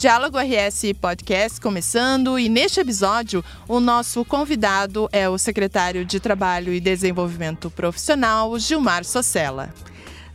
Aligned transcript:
Diálogo 0.00 0.38
RS 0.38 0.94
Podcast 0.98 1.60
começando 1.60 2.38
e 2.38 2.48
neste 2.48 2.80
episódio 2.80 3.44
o 3.68 3.80
nosso 3.80 4.24
convidado 4.24 5.10
é 5.12 5.28
o 5.28 5.36
secretário 5.36 6.06
de 6.06 6.18
Trabalho 6.18 6.72
e 6.72 6.80
Desenvolvimento 6.80 7.70
Profissional, 7.70 8.58
Gilmar 8.58 9.04
Socella. 9.04 9.68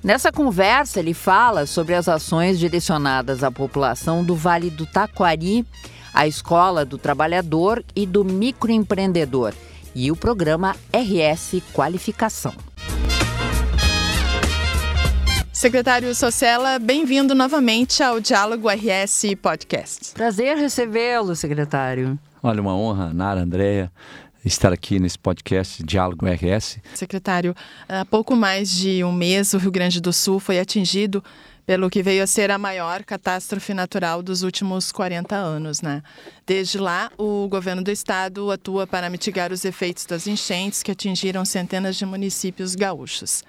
Nessa 0.03 0.31
conversa, 0.31 0.99
ele 0.99 1.15
fala 1.15 1.65
sobre 1.65 1.95
as 1.95 2.07
ações 2.07 2.59
direcionadas 2.59 3.43
à 3.43 3.49
população 3.49 4.23
do 4.23 4.35
Vale 4.35 4.69
do 4.69 4.85
Taquari, 4.85 5.65
a 6.13 6.27
Escola 6.27 6.85
do 6.85 6.99
Trabalhador 6.99 7.83
e 7.95 8.05
do 8.05 8.23
Microempreendedor 8.23 9.51
e 9.95 10.11
o 10.11 10.15
programa 10.15 10.75
RS 10.93 11.59
Qualificação. 11.73 12.53
Secretário 15.65 16.13
Socella, 16.13 16.77
bem-vindo 16.77 17.33
novamente 17.33 18.03
ao 18.03 18.19
Diálogo 18.19 18.69
RS 18.69 19.33
Podcast. 19.41 20.13
Prazer 20.13 20.55
recebê-lo, 20.55 21.35
secretário. 21.35 22.19
Olha, 22.43 22.61
uma 22.61 22.77
honra, 22.77 23.11
Nara, 23.11 23.41
Andréia, 23.41 23.91
estar 24.45 24.71
aqui 24.71 24.99
nesse 24.99 25.17
podcast 25.17 25.81
Diálogo 25.83 26.27
RS. 26.27 26.77
Secretário, 26.93 27.55
há 27.89 28.05
pouco 28.05 28.35
mais 28.35 28.69
de 28.69 29.03
um 29.03 29.11
mês 29.11 29.55
o 29.55 29.57
Rio 29.57 29.71
Grande 29.71 29.99
do 29.99 30.13
Sul 30.13 30.39
foi 30.39 30.59
atingido 30.59 31.23
pelo 31.65 31.89
que 31.89 32.03
veio 32.03 32.23
a 32.23 32.27
ser 32.27 32.51
a 32.51 32.59
maior 32.59 33.03
catástrofe 33.03 33.73
natural 33.73 34.21
dos 34.21 34.43
últimos 34.43 34.91
40 34.91 35.35
anos, 35.35 35.81
né? 35.81 36.03
Desde 36.45 36.77
lá, 36.77 37.11
o 37.17 37.47
governo 37.47 37.83
do 37.83 37.89
estado 37.89 38.51
atua 38.51 38.85
para 38.85 39.09
mitigar 39.09 39.51
os 39.51 39.65
efeitos 39.65 40.05
das 40.05 40.27
enchentes 40.27 40.83
que 40.83 40.91
atingiram 40.91 41.43
centenas 41.43 41.95
de 41.95 42.05
municípios 42.05 42.75
gaúchos. 42.75 43.43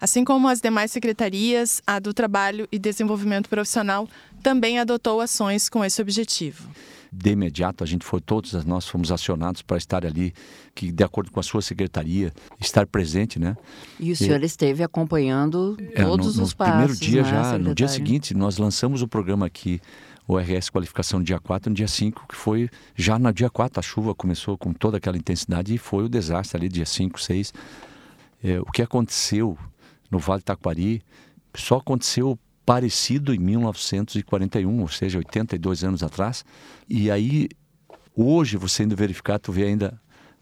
Assim 0.00 0.24
como 0.24 0.48
as 0.48 0.60
demais 0.60 0.92
secretarias, 0.92 1.82
a 1.86 1.98
do 1.98 2.14
Trabalho 2.14 2.68
e 2.70 2.78
Desenvolvimento 2.78 3.48
Profissional 3.48 4.08
também 4.42 4.78
adotou 4.78 5.20
ações 5.20 5.68
com 5.68 5.84
esse 5.84 6.00
objetivo. 6.00 6.68
De 7.10 7.30
imediato, 7.30 7.82
a 7.82 7.86
gente 7.86 8.04
foi, 8.04 8.20
todos 8.20 8.52
nós 8.64 8.86
fomos 8.86 9.10
acionados 9.10 9.62
para 9.62 9.78
estar 9.78 10.04
ali, 10.04 10.32
que 10.74 10.92
de 10.92 11.02
acordo 11.02 11.30
com 11.30 11.40
a 11.40 11.42
sua 11.42 11.62
secretaria, 11.62 12.32
estar 12.60 12.86
presente, 12.86 13.38
né? 13.38 13.56
E 13.98 14.12
o 14.12 14.16
senhor 14.16 14.42
e, 14.42 14.46
esteve 14.46 14.82
acompanhando 14.84 15.76
é, 15.94 16.04
todos 16.04 16.36
no, 16.36 16.44
os 16.44 16.52
passos, 16.52 16.74
No 16.74 16.96
primeiro 16.96 16.96
dia 16.96 17.22
né, 17.22 17.28
já, 17.28 17.36
secretário? 17.36 17.64
no 17.64 17.74
dia 17.74 17.88
seguinte, 17.88 18.34
nós 18.34 18.58
lançamos 18.58 19.00
o 19.00 19.08
programa 19.08 19.46
aqui, 19.46 19.80
o 20.26 20.38
RS 20.38 20.68
Qualificação 20.68 21.18
no 21.18 21.24
dia 21.24 21.40
4, 21.40 21.70
no 21.70 21.74
dia 21.74 21.88
5, 21.88 22.26
que 22.28 22.36
foi 22.36 22.68
já 22.94 23.18
no 23.18 23.32
dia 23.32 23.48
4, 23.48 23.80
a 23.80 23.82
chuva 23.82 24.14
começou 24.14 24.58
com 24.58 24.74
toda 24.74 24.98
aquela 24.98 25.16
intensidade 25.16 25.74
e 25.74 25.78
foi 25.78 26.04
o 26.04 26.08
desastre 26.08 26.58
ali, 26.58 26.68
dia 26.68 26.84
5, 26.84 27.20
6. 27.20 27.54
É, 28.44 28.60
o 28.60 28.66
que 28.66 28.82
aconteceu 28.82 29.58
no 30.10 30.18
Vale 30.18 30.42
Taquari, 30.42 31.02
só 31.54 31.76
aconteceu 31.76 32.38
parecido 32.64 33.34
em 33.34 33.38
1941, 33.38 34.80
ou 34.80 34.88
seja, 34.88 35.18
82 35.18 35.84
anos 35.84 36.02
atrás. 36.02 36.44
E 36.88 37.10
aí, 37.10 37.48
hoje, 38.14 38.56
você 38.56 38.82
indo 38.82 38.94
verificar, 38.94 39.38
tu 39.38 39.50
vê 39.50 39.64
ainda 39.64 39.98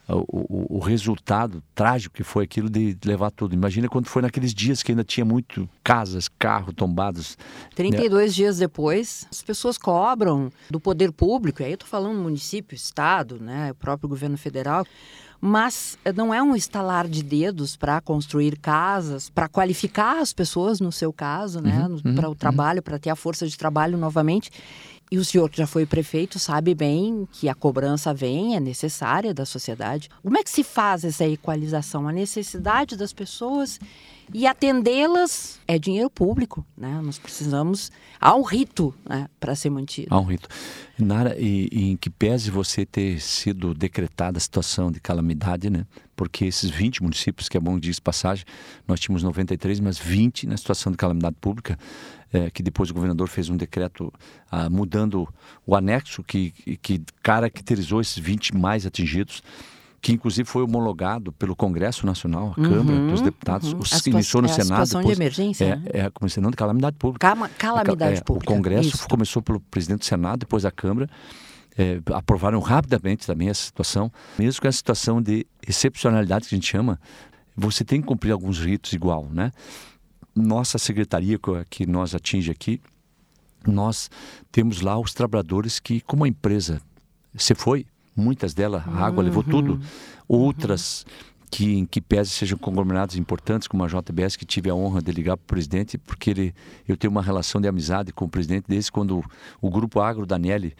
o, 0.08 0.24
o, 0.28 0.76
o, 0.76 0.78
resultado 0.78 1.62
trágico 1.74 2.14
que 2.14 2.22
foi 2.22 2.44
aquilo 2.44 2.70
de 2.70 2.96
levar 3.04 3.30
tudo. 3.30 3.54
Imagina 3.54 3.88
quando 3.88 4.06
foi 4.06 4.22
naqueles 4.22 4.54
dias 4.54 4.82
que 4.82 4.92
ainda 4.92 5.02
tinha 5.02 5.24
muito 5.24 5.68
casas, 5.82 6.28
carros 6.28 6.74
tombados. 6.74 7.36
32 7.74 8.30
né? 8.30 8.34
dias 8.34 8.58
depois, 8.58 9.26
as 9.30 9.42
pessoas 9.42 9.76
cobram 9.76 10.50
do 10.70 10.78
poder 10.78 11.10
público, 11.10 11.62
aí 11.62 11.70
eu 11.70 11.74
estou 11.74 11.88
falando 11.88 12.20
município, 12.20 12.76
estado, 12.76 13.40
né, 13.40 13.72
o 13.72 13.74
próprio 13.74 14.08
governo 14.08 14.38
federal, 14.38 14.86
mas 15.40 15.98
não 16.14 16.32
é 16.32 16.42
um 16.42 16.56
estalar 16.56 17.06
de 17.06 17.22
dedos 17.22 17.76
para 17.76 18.00
construir 18.00 18.58
casas, 18.58 19.28
para 19.28 19.48
qualificar 19.48 20.20
as 20.20 20.32
pessoas, 20.32 20.80
no 20.80 20.90
seu 20.92 21.12
caso, 21.12 21.60
né, 21.60 21.86
uhum, 21.88 22.14
para 22.14 22.26
o 22.26 22.30
uhum. 22.30 22.34
trabalho, 22.34 22.82
para 22.82 22.98
ter 22.98 23.10
a 23.10 23.16
força 23.16 23.46
de 23.46 23.56
trabalho 23.56 23.98
novamente. 23.98 24.50
E 25.10 25.18
o 25.18 25.24
senhor 25.24 25.48
que 25.48 25.58
já 25.58 25.66
foi 25.66 25.86
prefeito 25.86 26.38
sabe 26.38 26.74
bem 26.74 27.28
que 27.30 27.48
a 27.48 27.54
cobrança 27.54 28.12
vem, 28.12 28.56
é 28.56 28.60
necessária 28.60 29.32
da 29.32 29.46
sociedade. 29.46 30.08
Como 30.22 30.36
é 30.36 30.42
que 30.42 30.50
se 30.50 30.64
faz 30.64 31.04
essa 31.04 31.24
equalização? 31.24 32.08
A 32.08 32.12
necessidade 32.12 32.96
das 32.96 33.12
pessoas 33.12 33.78
e 34.34 34.46
atendê-las 34.46 35.60
é 35.68 35.78
dinheiro 35.78 36.10
público, 36.10 36.66
né? 36.76 37.00
Nós 37.02 37.18
precisamos 37.18 37.92
há 38.20 38.34
um 38.34 38.42
rito, 38.42 38.92
né, 39.08 39.28
para 39.38 39.54
ser 39.54 39.70
mantido. 39.70 40.08
Há 40.10 40.18
um 40.18 40.24
rito. 40.24 40.48
Nara, 40.98 41.36
e, 41.38 41.68
e, 41.70 41.90
em 41.90 41.96
que 41.96 42.10
pese 42.10 42.50
você 42.50 42.84
ter 42.84 43.20
sido 43.20 43.72
decretada 43.74 44.38
a 44.38 44.40
situação 44.40 44.90
de 44.90 44.98
calamidade, 44.98 45.70
né? 45.70 45.86
Porque 46.16 46.46
esses 46.46 46.70
20 46.70 47.02
municípios, 47.02 47.48
que 47.48 47.56
é 47.56 47.60
bom 47.60 47.78
dizer 47.78 48.00
passagem, 48.00 48.44
nós 48.88 48.98
tínhamos 48.98 49.22
93, 49.22 49.78
mas 49.78 49.98
20 49.98 50.46
na 50.46 50.56
situação 50.56 50.90
de 50.90 50.98
calamidade 50.98 51.36
pública, 51.40 51.78
é, 52.32 52.50
que 52.50 52.62
depois 52.62 52.90
o 52.90 52.94
governador 52.94 53.28
fez 53.28 53.48
um 53.48 53.56
decreto 53.56 54.12
ah, 54.50 54.68
mudando 54.68 55.28
o 55.64 55.76
anexo 55.76 56.22
que, 56.22 56.50
que 56.82 57.00
caracterizou 57.22 58.00
esses 58.00 58.18
20 58.18 58.56
mais 58.56 58.84
atingidos 58.86 59.42
que 60.06 60.12
inclusive 60.12 60.48
foi 60.48 60.62
homologado 60.62 61.32
pelo 61.32 61.56
Congresso 61.56 62.06
Nacional, 62.06 62.52
a 62.52 62.54
Câmara 62.54 62.96
uhum, 62.96 63.10
dos 63.10 63.20
Deputados, 63.22 63.72
uhum. 63.72 63.80
o, 63.80 64.08
iniciou 64.08 64.40
no 64.40 64.48
é 64.48 64.52
Senado. 64.52 64.82
A 64.82 64.86
situação 64.86 65.00
depois, 65.00 65.16
de 65.16 65.22
emergência, 65.22 65.64
é, 65.64 65.76
né? 65.76 65.82
é 65.92 66.00
a 66.02 66.10
Comissão 66.12 66.48
de 66.48 66.56
Calamidade 66.56 66.96
Pública. 66.96 67.28
Cama, 67.28 67.48
calamidade 67.48 68.18
é, 68.18 68.20
Pública. 68.20 68.52
O 68.52 68.56
Congresso 68.56 68.88
Isso. 68.90 69.08
começou 69.08 69.42
pelo 69.42 69.58
presidente 69.58 70.00
do 70.00 70.04
Senado, 70.04 70.40
depois 70.40 70.64
a 70.64 70.70
Câmara, 70.70 71.10
é, 71.76 72.00
aprovaram 72.14 72.60
rapidamente 72.60 73.26
também 73.26 73.48
essa 73.48 73.64
situação. 73.64 74.12
Mesmo 74.38 74.60
com 74.60 74.68
essa 74.68 74.78
situação 74.78 75.20
de 75.20 75.44
excepcionalidade 75.66 76.48
que 76.48 76.54
a 76.54 76.56
gente 76.56 76.68
chama, 76.68 77.00
você 77.56 77.84
tem 77.84 78.00
que 78.00 78.06
cumprir 78.06 78.30
alguns 78.30 78.60
ritos 78.60 78.92
igual, 78.92 79.28
né? 79.32 79.50
Nossa 80.36 80.78
secretaria 80.78 81.38
que 81.70 81.86
nós 81.86 82.14
atinge 82.14 82.50
aqui, 82.50 82.80
nós 83.66 84.10
temos 84.52 84.80
lá 84.82 84.98
os 84.98 85.14
trabalhadores 85.14 85.80
que, 85.80 86.00
como 86.02 86.24
a 86.24 86.28
empresa 86.28 86.80
você 87.34 87.54
foi, 87.54 87.86
muitas 88.14 88.54
delas, 88.54 88.82
a 88.86 89.06
água 89.06 89.22
uhum. 89.22 89.28
levou 89.28 89.42
tudo. 89.42 89.80
Outras 90.28 91.04
que, 91.50 91.78
em 91.78 91.86
que 91.86 92.00
pese 92.00 92.30
sejam 92.30 92.58
conglomerados 92.58 93.16
importantes, 93.16 93.68
como 93.68 93.84
a 93.84 93.86
JBS, 93.86 94.36
que 94.36 94.44
tive 94.44 94.68
a 94.68 94.74
honra 94.74 95.00
de 95.00 95.12
ligar 95.12 95.36
para 95.36 95.44
o 95.44 95.46
presidente, 95.46 95.96
porque 95.96 96.30
ele, 96.30 96.54
eu 96.88 96.96
tenho 96.96 97.10
uma 97.10 97.22
relação 97.22 97.60
de 97.60 97.68
amizade 97.68 98.12
com 98.12 98.24
o 98.24 98.28
presidente 98.28 98.64
desde 98.68 98.90
quando 98.90 99.18
o, 99.18 99.24
o 99.60 99.70
Grupo 99.70 100.00
Agro 100.00 100.26
Daniele, 100.26 100.74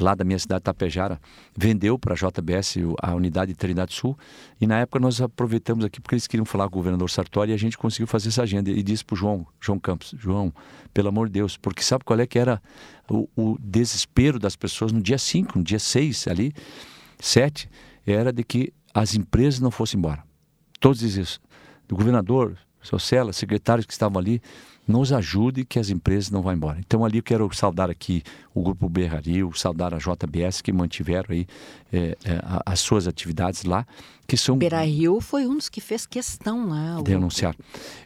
lá 0.00 0.14
da 0.14 0.24
minha 0.24 0.38
cidade 0.38 0.62
Tapejara, 0.62 1.20
vendeu 1.56 1.98
para 1.98 2.14
a 2.14 2.16
JBS 2.16 2.76
a 3.00 3.14
unidade 3.14 3.52
de 3.52 3.58
Trindade 3.58 3.94
Sul. 3.94 4.18
E 4.60 4.66
na 4.66 4.80
época 4.80 4.98
nós 4.98 5.20
aproveitamos 5.20 5.84
aqui, 5.84 6.00
porque 6.00 6.14
eles 6.14 6.26
queriam 6.26 6.44
falar 6.44 6.68
com 6.68 6.76
o 6.76 6.78
governador 6.78 7.08
Sartori, 7.10 7.52
e 7.52 7.54
a 7.54 7.58
gente 7.58 7.78
conseguiu 7.78 8.06
fazer 8.06 8.28
essa 8.28 8.42
agenda. 8.42 8.70
E 8.70 8.82
disse 8.82 9.04
para 9.04 9.14
o 9.14 9.16
João, 9.16 9.46
João 9.60 9.78
Campos, 9.78 10.14
João, 10.18 10.52
pelo 10.92 11.08
amor 11.08 11.28
de 11.28 11.34
Deus, 11.34 11.56
porque 11.56 11.82
sabe 11.82 12.04
qual 12.04 12.18
é 12.18 12.26
que 12.26 12.38
era 12.38 12.60
o, 13.08 13.28
o 13.36 13.56
desespero 13.60 14.38
das 14.38 14.56
pessoas 14.56 14.92
no 14.92 15.00
dia 15.00 15.18
5, 15.18 15.58
no 15.58 15.64
dia 15.64 15.78
6 15.78 16.28
ali, 16.28 16.52
7, 17.20 17.68
era 18.06 18.32
de 18.32 18.42
que 18.44 18.72
as 18.94 19.14
empresas 19.14 19.60
não 19.60 19.70
fossem 19.70 19.98
embora. 19.98 20.22
Todos 20.80 21.00
dizem 21.00 21.22
isso. 21.22 21.40
O 21.90 21.96
governador, 21.96 22.56
Sociela, 22.82 23.32
secretários 23.32 23.86
que 23.86 23.92
estavam 23.92 24.18
ali, 24.18 24.40
nos 24.88 25.12
ajude 25.12 25.66
que 25.66 25.78
as 25.78 25.90
empresas 25.90 26.30
não 26.30 26.40
vão 26.40 26.54
embora. 26.54 26.78
Então 26.80 27.04
ali 27.04 27.18
eu 27.18 27.22
quero 27.22 27.54
saudar 27.54 27.90
aqui 27.90 28.22
o 28.54 28.62
Grupo 28.62 28.88
Berrario, 28.88 29.52
saudar 29.54 29.92
a 29.92 29.98
JBS 29.98 30.62
que 30.62 30.72
mantiveram 30.72 31.26
aí 31.30 31.46
é, 31.92 32.16
é, 32.24 32.40
as 32.64 32.80
suas 32.80 33.06
atividades 33.06 33.64
lá, 33.64 33.86
que 34.26 34.36
são... 34.36 34.56
Berrario 34.56 35.20
foi 35.20 35.46
um 35.46 35.56
dos 35.56 35.68
que 35.68 35.80
fez 35.80 36.06
questão 36.06 36.68
lá. 36.68 37.02
De 37.02 37.12
anunciar. 37.12 37.54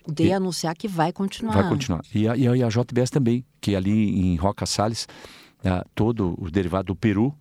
De 0.06 0.24
e, 0.24 0.32
anunciar 0.32 0.74
que 0.76 0.88
vai 0.88 1.12
continuar. 1.12 1.54
Vai 1.54 1.68
continuar. 1.68 2.02
E 2.12 2.26
a, 2.26 2.36
e 2.36 2.62
a, 2.62 2.68
JBS 2.68 3.10
também, 3.10 3.44
que 3.60 3.76
ali 3.76 4.20
em 4.20 4.34
Roca 4.34 4.66
Salles, 4.66 5.06
ah, 5.64 5.86
todo 5.94 6.34
o 6.36 6.50
derivado 6.50 6.86
do 6.86 6.96
Peru, 6.96 7.32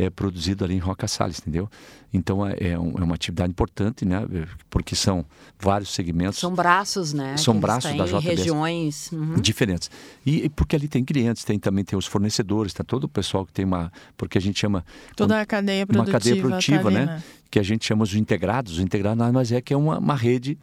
é 0.00 0.10
produzido 0.10 0.64
ali 0.64 0.74
em 0.74 0.78
Roca 0.78 1.06
Salles, 1.06 1.38
entendeu? 1.38 1.68
Então 2.12 2.46
é, 2.46 2.56
é, 2.58 2.78
um, 2.78 2.98
é, 2.98 3.04
uma 3.04 3.14
atividade 3.14 3.50
importante, 3.50 4.04
né? 4.04 4.26
Porque 4.68 4.96
são 4.96 5.24
vários 5.58 5.90
segmentos. 5.90 6.38
São 6.38 6.54
braços, 6.54 7.12
né? 7.12 7.36
São 7.36 7.58
braços 7.58 7.94
da 7.94 8.06
JBS. 8.06 8.24
regiões 8.24 9.12
uhum. 9.12 9.34
diferentes. 9.34 9.90
E, 10.24 10.46
e, 10.46 10.48
porque 10.48 10.74
ali 10.74 10.88
tem 10.88 11.04
clientes, 11.04 11.44
tem 11.44 11.58
também 11.58 11.84
tem 11.84 11.98
os 11.98 12.06
fornecedores, 12.06 12.72
tá 12.72 12.82
todo 12.82 13.04
o 13.04 13.08
pessoal 13.08 13.44
que 13.44 13.52
tem 13.52 13.64
uma, 13.64 13.92
porque 14.16 14.38
a 14.38 14.40
gente 14.40 14.58
chama 14.58 14.84
toda 15.14 15.40
a 15.40 15.46
cadeia 15.46 15.86
produtiva, 15.86 16.10
uma 16.10 16.18
cadeia 16.18 16.40
produtiva, 16.40 16.82
tá 16.82 16.88
ali, 16.88 16.96
né? 16.96 17.06
né? 17.06 17.22
Que 17.50 17.58
a 17.58 17.62
gente 17.62 17.84
chama 17.84 18.02
os 18.02 18.14
integrados. 18.14 18.74
Os 18.74 18.80
integrados 18.80 19.18
nada 19.18 19.32
mais 19.32 19.52
é 19.52 19.60
que 19.60 19.74
é 19.74 19.76
uma, 19.76 19.98
uma 19.98 20.16
rede 20.16 20.58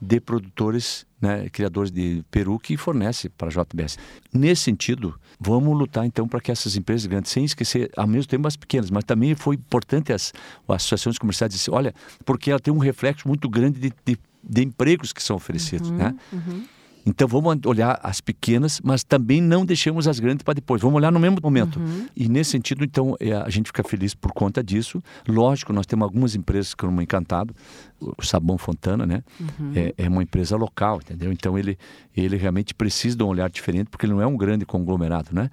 de 0.00 0.20
produtores, 0.20 1.06
né, 1.20 1.48
criadores 1.48 1.90
de 1.90 2.22
peru 2.30 2.58
que 2.58 2.76
fornece 2.76 3.28
para 3.28 3.48
a 3.48 3.50
JBS. 3.50 3.98
Nesse 4.32 4.62
sentido, 4.62 5.18
vamos 5.40 5.76
lutar 5.76 6.04
então 6.04 6.28
para 6.28 6.40
que 6.40 6.50
essas 6.50 6.76
empresas 6.76 7.06
grandes, 7.06 7.30
sem 7.30 7.44
esquecer 7.44 7.90
ao 7.96 8.06
mesmo 8.06 8.28
tempo 8.28 8.46
as 8.46 8.56
pequenas, 8.56 8.90
mas 8.90 9.04
também 9.04 9.34
foi 9.34 9.54
importante 9.54 10.12
as, 10.12 10.32
as 10.68 10.76
associações 10.76 11.18
comerciais 11.18 11.52
dizer, 11.52 11.70
olha, 11.70 11.94
porque 12.24 12.50
ela 12.50 12.60
tem 12.60 12.72
um 12.72 12.78
reflexo 12.78 13.26
muito 13.26 13.48
grande 13.48 13.80
de, 13.80 13.92
de, 14.04 14.18
de 14.42 14.62
empregos 14.62 15.12
que 15.12 15.22
são 15.22 15.36
oferecidos, 15.36 15.90
uhum, 15.90 15.96
né? 15.96 16.14
Uhum. 16.32 16.64
Então 17.06 17.28
vamos 17.28 17.56
olhar 17.64 18.00
as 18.02 18.20
pequenas, 18.20 18.80
mas 18.82 19.04
também 19.04 19.40
não 19.40 19.64
deixemos 19.64 20.08
as 20.08 20.18
grandes 20.18 20.42
para 20.42 20.54
depois. 20.54 20.82
Vamos 20.82 20.96
olhar 20.96 21.12
no 21.12 21.20
mesmo 21.20 21.38
momento. 21.40 21.78
Uhum. 21.78 22.08
E 22.16 22.28
nesse 22.28 22.50
sentido, 22.50 22.82
então, 22.82 23.14
é, 23.20 23.32
a 23.32 23.48
gente 23.48 23.66
fica 23.66 23.84
feliz 23.84 24.12
por 24.12 24.32
conta 24.32 24.62
disso. 24.62 25.00
Lógico, 25.28 25.72
nós 25.72 25.86
temos 25.86 26.02
algumas 26.02 26.34
empresas 26.34 26.74
que 26.74 26.84
estão 26.84 27.00
encantado. 27.00 27.54
O 28.00 28.24
Sabão 28.24 28.58
Fontana, 28.58 29.06
né? 29.06 29.22
Uhum. 29.40 29.72
É, 29.74 29.94
é, 29.96 30.08
uma 30.08 30.22
empresa 30.22 30.56
local, 30.56 30.98
entendeu? 30.98 31.30
Então 31.32 31.56
ele, 31.56 31.78
ele 32.14 32.36
realmente 32.36 32.74
precisa 32.74 33.16
de 33.16 33.22
um 33.22 33.28
olhar 33.28 33.48
diferente, 33.48 33.88
porque 33.88 34.04
ele 34.04 34.12
não 34.12 34.20
é 34.20 34.26
um 34.26 34.36
grande 34.36 34.66
conglomerado, 34.66 35.28
né? 35.32 35.48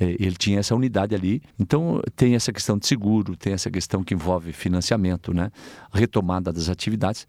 É, 0.00 0.16
ele 0.18 0.34
tinha 0.36 0.58
essa 0.58 0.74
unidade 0.74 1.14
ali. 1.14 1.42
Então, 1.58 2.02
tem 2.16 2.34
essa 2.34 2.52
questão 2.52 2.78
de 2.78 2.86
seguro, 2.86 3.36
tem 3.36 3.52
essa 3.52 3.70
questão 3.70 4.02
que 4.02 4.14
envolve 4.14 4.52
financiamento, 4.52 5.32
né? 5.32 5.50
retomada 5.92 6.52
das 6.52 6.68
atividades. 6.68 7.26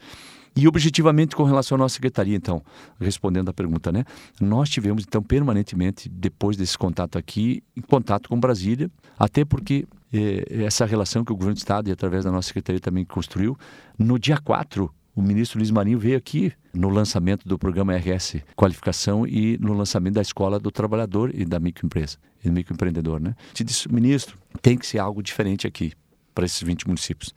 E 0.56 0.68
objetivamente 0.68 1.36
com 1.36 1.44
relação 1.44 1.76
à 1.76 1.80
nossa 1.80 1.96
secretaria, 1.96 2.36
então, 2.36 2.64
respondendo 3.00 3.50
à 3.50 3.54
pergunta, 3.54 3.92
né? 3.92 4.06
Nós 4.40 4.70
tivemos, 4.70 5.04
então, 5.06 5.22
permanentemente, 5.22 6.08
depois 6.08 6.56
desse 6.56 6.78
contato 6.78 7.18
aqui, 7.18 7.62
em 7.76 7.82
contato 7.82 8.30
com 8.30 8.40
Brasília, 8.40 8.90
até 9.20 9.44
porque 9.44 9.86
eh, 10.14 10.64
essa 10.64 10.86
relação 10.86 11.26
que 11.26 11.34
o 11.34 11.36
governo 11.36 11.56
do 11.56 11.58
Estado 11.58 11.90
e 11.90 11.92
através 11.92 12.24
da 12.24 12.32
nossa 12.32 12.48
secretaria 12.48 12.80
também 12.80 13.04
construiu, 13.04 13.58
no 14.00 14.18
dia 14.18 14.38
4, 14.38 14.90
o 15.14 15.22
ministro 15.22 15.60
Luiz 15.60 15.72
Marinho 15.72 16.00
veio 16.00 16.18
aqui 16.18 16.54
no 16.74 16.90
lançamento 16.90 17.48
do 17.48 17.58
programa 17.58 17.94
RS 17.96 18.38
Qualificação 18.56 19.28
e 19.28 19.58
no 19.60 19.74
lançamento 19.74 20.16
da 20.16 20.22
Escola 20.22 20.58
do 20.58 20.72
Trabalhador 20.72 21.32
e 21.34 21.44
da 21.44 21.60
microempresa, 21.60 22.18
e 22.44 22.50
do 22.50 22.54
microempreendedor, 22.54 23.20
né? 23.20 23.36
Te 23.54 23.64
disse, 23.64 23.92
ministro, 23.92 24.38
tem 24.62 24.78
que 24.78 24.88
ser 24.88 25.00
algo 25.00 25.22
diferente 25.22 25.68
aqui 25.68 25.92
para 26.34 26.46
esses 26.46 26.62
20 26.62 26.88
municípios 26.88 27.34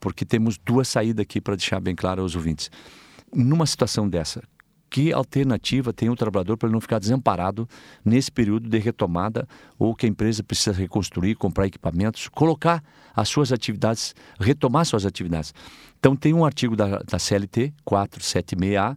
porque 0.00 0.24
temos 0.24 0.58
duas 0.58 0.88
saídas 0.88 1.22
aqui 1.22 1.40
para 1.40 1.56
deixar 1.56 1.80
bem 1.80 1.94
claro 1.94 2.22
aos 2.22 2.34
ouvintes. 2.34 2.70
Numa 3.34 3.66
situação 3.66 4.08
dessa, 4.08 4.42
que 4.94 5.12
alternativa 5.12 5.92
tem 5.92 6.08
o 6.08 6.14
trabalhador 6.14 6.56
para 6.56 6.68
ele 6.68 6.74
não 6.74 6.80
ficar 6.80 7.00
desamparado 7.00 7.68
nesse 8.04 8.30
período 8.30 8.68
de 8.68 8.78
retomada 8.78 9.48
ou 9.76 9.92
que 9.92 10.06
a 10.06 10.08
empresa 10.08 10.40
precisa 10.40 10.76
reconstruir, 10.76 11.34
comprar 11.34 11.66
equipamentos, 11.66 12.28
colocar 12.28 12.80
as 13.12 13.28
suas 13.28 13.50
atividades, 13.50 14.14
retomar 14.38 14.86
suas 14.86 15.04
atividades. 15.04 15.52
Então 15.98 16.14
tem 16.14 16.32
um 16.32 16.44
artigo 16.44 16.76
da, 16.76 16.98
da 16.98 17.18
CLT 17.18 17.74
476A 17.84 18.96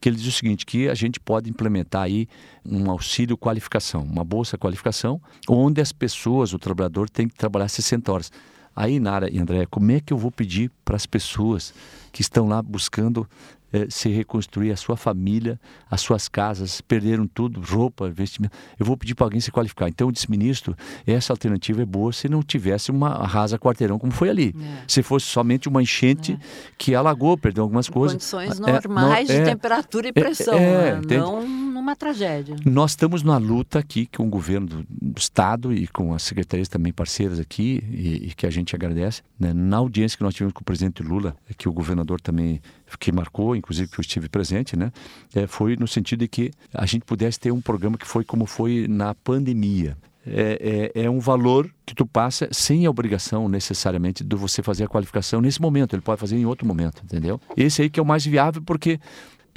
que 0.00 0.08
ele 0.08 0.16
diz 0.16 0.26
o 0.26 0.32
seguinte, 0.32 0.64
que 0.64 0.88
a 0.88 0.94
gente 0.94 1.18
pode 1.18 1.50
implementar 1.50 2.02
aí 2.02 2.28
um 2.64 2.90
auxílio 2.90 3.36
qualificação, 3.36 4.02
uma 4.02 4.24
bolsa 4.24 4.56
qualificação, 4.56 5.20
onde 5.48 5.80
as 5.80 5.92
pessoas, 5.92 6.52
o 6.52 6.58
trabalhador 6.58 7.10
tem 7.10 7.26
que 7.26 7.34
trabalhar 7.34 7.68
60 7.68 8.12
horas. 8.12 8.30
Aí, 8.74 9.00
Nara 9.00 9.30
e 9.30 9.38
André, 9.38 9.66
como 9.66 9.90
é 9.90 10.00
que 10.00 10.12
eu 10.12 10.18
vou 10.18 10.30
pedir 10.30 10.70
para 10.84 10.96
as 10.96 11.06
pessoas 11.06 11.74
que 12.12 12.22
estão 12.22 12.48
lá 12.48 12.62
buscando 12.62 13.28
eh, 13.70 13.86
se 13.90 14.08
reconstruir 14.08 14.72
a 14.72 14.76
sua 14.76 14.96
família, 14.96 15.60
as 15.90 16.00
suas 16.00 16.26
casas, 16.26 16.80
perderam 16.80 17.26
tudo, 17.26 17.60
roupa, 17.60 18.08
vestimento. 18.08 18.56
Eu 18.78 18.86
vou 18.86 18.96
pedir 18.96 19.14
para 19.14 19.26
alguém 19.26 19.40
se 19.40 19.50
qualificar. 19.50 19.88
Então, 19.88 20.08
eu 20.08 20.12
disse, 20.12 20.30
ministro, 20.30 20.74
essa 21.06 21.34
alternativa 21.34 21.82
é 21.82 21.84
boa 21.84 22.10
se 22.10 22.30
não 22.30 22.42
tivesse 22.42 22.90
uma 22.90 23.10
rasa 23.26 23.58
quarteirão 23.58 23.98
como 23.98 24.10
foi 24.10 24.30
ali. 24.30 24.54
É. 24.58 24.84
Se 24.88 25.02
fosse 25.02 25.26
somente 25.26 25.68
uma 25.68 25.82
enchente 25.82 26.32
é. 26.32 26.38
que 26.78 26.94
alagou, 26.94 27.36
perdeu 27.36 27.62
algumas 27.62 27.90
coisas. 27.90 28.14
Condições 28.14 28.58
normais 28.58 29.28
é, 29.28 29.34
de 29.34 29.40
é, 29.42 29.44
temperatura 29.44 30.08
e 30.08 30.12
pressão, 30.12 30.54
é, 30.54 30.94
né? 30.94 31.18
não 31.18 31.67
numa 31.88 31.96
tragédia. 31.96 32.56
Nós 32.64 32.92
estamos 32.92 33.22
na 33.22 33.38
luta 33.38 33.78
aqui 33.78 34.06
com 34.06 34.26
o 34.26 34.30
governo 34.30 34.66
do, 34.66 34.86
do 34.88 35.18
Estado 35.18 35.72
e 35.72 35.86
com 35.86 36.12
as 36.12 36.22
secretarias 36.22 36.68
também 36.68 36.92
parceiras 36.92 37.40
aqui, 37.40 37.82
e, 37.90 38.28
e 38.28 38.34
que 38.34 38.46
a 38.46 38.50
gente 38.50 38.76
agradece. 38.76 39.22
Né? 39.40 39.52
Na 39.54 39.78
audiência 39.78 40.16
que 40.16 40.22
nós 40.22 40.34
tivemos 40.34 40.52
com 40.52 40.60
o 40.60 40.64
presidente 40.64 41.02
Lula, 41.02 41.34
que 41.56 41.68
o 41.68 41.72
governador 41.72 42.20
também 42.20 42.60
que 43.00 43.10
marcou, 43.10 43.56
inclusive 43.56 43.90
que 43.90 43.98
eu 43.98 44.02
estive 44.02 44.28
presente, 44.28 44.76
né, 44.76 44.92
é, 45.34 45.46
foi 45.46 45.76
no 45.76 45.86
sentido 45.86 46.20
de 46.20 46.28
que 46.28 46.50
a 46.72 46.86
gente 46.86 47.04
pudesse 47.04 47.38
ter 47.40 47.52
um 47.52 47.60
programa 47.60 47.96
que 47.96 48.06
foi 48.06 48.24
como 48.24 48.44
foi 48.46 48.86
na 48.88 49.14
pandemia. 49.14 49.96
É, 50.30 50.90
é, 50.94 51.04
é, 51.04 51.10
um 51.10 51.20
valor 51.20 51.70
que 51.86 51.94
tu 51.94 52.04
passa 52.04 52.48
sem 52.52 52.84
a 52.84 52.90
obrigação 52.90 53.48
necessariamente 53.48 54.22
de 54.22 54.36
você 54.36 54.62
fazer 54.62 54.84
a 54.84 54.88
qualificação 54.88 55.40
nesse 55.40 55.60
momento. 55.60 55.94
Ele 55.94 56.02
pode 56.02 56.20
fazer 56.20 56.36
em 56.36 56.44
outro 56.44 56.66
momento, 56.66 57.02
entendeu? 57.02 57.40
Esse 57.56 57.80
aí 57.80 57.88
que 57.88 57.98
é 57.98 58.02
o 58.02 58.06
mais 58.06 58.26
viável 58.26 58.60
porque 58.60 59.00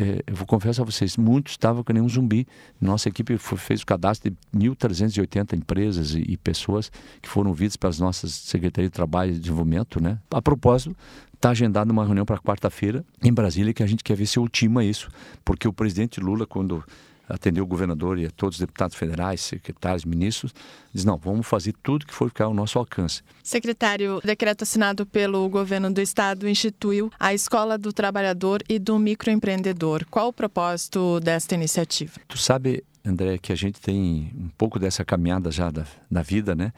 é, 0.03 0.23
eu 0.27 0.35
vou 0.35 0.45
confessar 0.47 0.81
a 0.81 0.85
vocês, 0.85 1.17
muitos 1.17 1.53
estavam 1.53 1.83
que 1.83 1.93
nem 1.93 2.01
um 2.01 2.09
zumbi. 2.09 2.47
Nossa 2.79 3.09
equipe 3.09 3.37
foi, 3.37 3.57
fez 3.57 3.81
o 3.81 3.85
cadastro 3.85 4.31
de 4.31 4.69
1.380 4.69 5.57
empresas 5.57 6.13
e, 6.13 6.23
e, 6.27 6.37
pessoas 6.37 6.91
que 7.21 7.29
foram 7.29 7.49
ouvidas 7.49 7.75
pelas 7.75 7.99
nossas 7.99 8.31
secretarias 8.33 8.89
de 8.89 8.95
Trabalho 8.95 9.33
e 9.33 9.39
Desenvolvimento, 9.39 10.01
né? 10.01 10.17
A 10.29 10.41
propósito, 10.41 10.95
Está 11.41 11.49
agendada 11.49 11.91
uma 11.91 12.05
reunião 12.05 12.23
para 12.23 12.37
quarta-feira 12.37 13.03
em 13.19 13.33
Brasília 13.33 13.73
que 13.73 13.81
a 13.81 13.87
gente 13.87 14.03
quer 14.03 14.15
ver 14.15 14.27
se 14.27 14.39
ultima 14.39 14.83
isso, 14.83 15.09
porque 15.43 15.67
o 15.67 15.73
presidente 15.73 16.19
Lula, 16.19 16.45
quando 16.45 16.83
atendeu 17.31 17.63
o 17.63 17.67
governador 17.67 18.19
e 18.19 18.25
a 18.25 18.31
todos 18.31 18.57
os 18.57 18.59
deputados 18.59 18.95
federais, 18.95 19.41
secretários, 19.41 20.05
ministros, 20.05 20.53
diz: 20.93 21.05
não, 21.05 21.17
vamos 21.17 21.47
fazer 21.47 21.73
tudo 21.81 22.05
que 22.05 22.13
for 22.13 22.29
ficar 22.29 22.45
ao 22.45 22.53
nosso 22.53 22.77
alcance. 22.77 23.21
Secretário, 23.43 24.17
o 24.17 24.21
decreto 24.21 24.63
assinado 24.63 25.05
pelo 25.05 25.47
governo 25.49 25.91
do 25.91 26.01
estado 26.01 26.47
instituiu 26.47 27.11
a 27.19 27.33
Escola 27.33 27.77
do 27.77 27.93
Trabalhador 27.93 28.61
e 28.67 28.77
do 28.77 28.99
Microempreendedor. 28.99 30.05
Qual 30.09 30.27
o 30.27 30.33
propósito 30.33 31.19
desta 31.19 31.55
iniciativa? 31.55 32.13
Tu 32.27 32.37
sabe, 32.37 32.83
André, 33.05 33.37
que 33.37 33.51
a 33.51 33.55
gente 33.55 33.79
tem 33.79 34.31
um 34.35 34.49
pouco 34.57 34.77
dessa 34.77 35.03
caminhada 35.05 35.51
já 35.51 35.71
da, 35.71 35.85
da 36.09 36.21
vida, 36.21 36.53
né? 36.53 36.73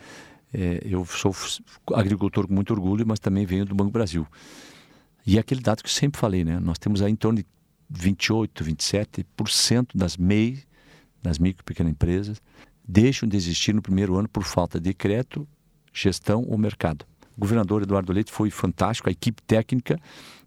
É, 0.54 0.82
eu 0.86 1.04
sou 1.06 1.36
agricultor 1.94 2.48
com 2.48 2.54
muito 2.54 2.72
orgulho, 2.72 3.06
mas 3.08 3.20
também 3.20 3.46
venho 3.46 3.66
do 3.66 3.74
Banco 3.74 3.92
Brasil. 3.92 4.28
E 5.26 5.38
é 5.38 5.40
aquele 5.40 5.62
dado 5.62 5.82
que 5.82 5.88
eu 5.88 5.94
sempre 5.94 6.20
falei, 6.20 6.44
né? 6.44 6.60
Nós 6.60 6.78
temos 6.78 7.02
aí 7.02 7.12
em 7.12 7.16
torno 7.16 7.40
de 7.40 7.46
28, 7.94 8.64
27% 8.64 9.88
das 9.96 10.18
MEI, 10.18 10.64
das 11.22 11.40
micro 11.40 11.62
e 11.62 11.64
pequenas 11.64 11.92
empresas, 11.92 12.42
deixam 12.88 13.28
de 13.30 13.38
existir 13.38 13.74
no 13.74 13.82
primeiro 13.82 14.16
ano 14.18 14.28
por 14.28 14.44
falta 14.44 14.80
de 14.80 14.90
decreto, 14.90 15.48
gestão 15.94 16.44
ou 16.44 16.58
mercado. 16.58 17.06
O 17.38 17.42
governador 17.42 17.82
Eduardo 17.82 18.12
Leite 18.12 18.32
foi 18.32 18.50
fantástico, 18.50 19.10
a 19.10 19.12
equipe 19.12 19.42
técnica, 19.44 20.00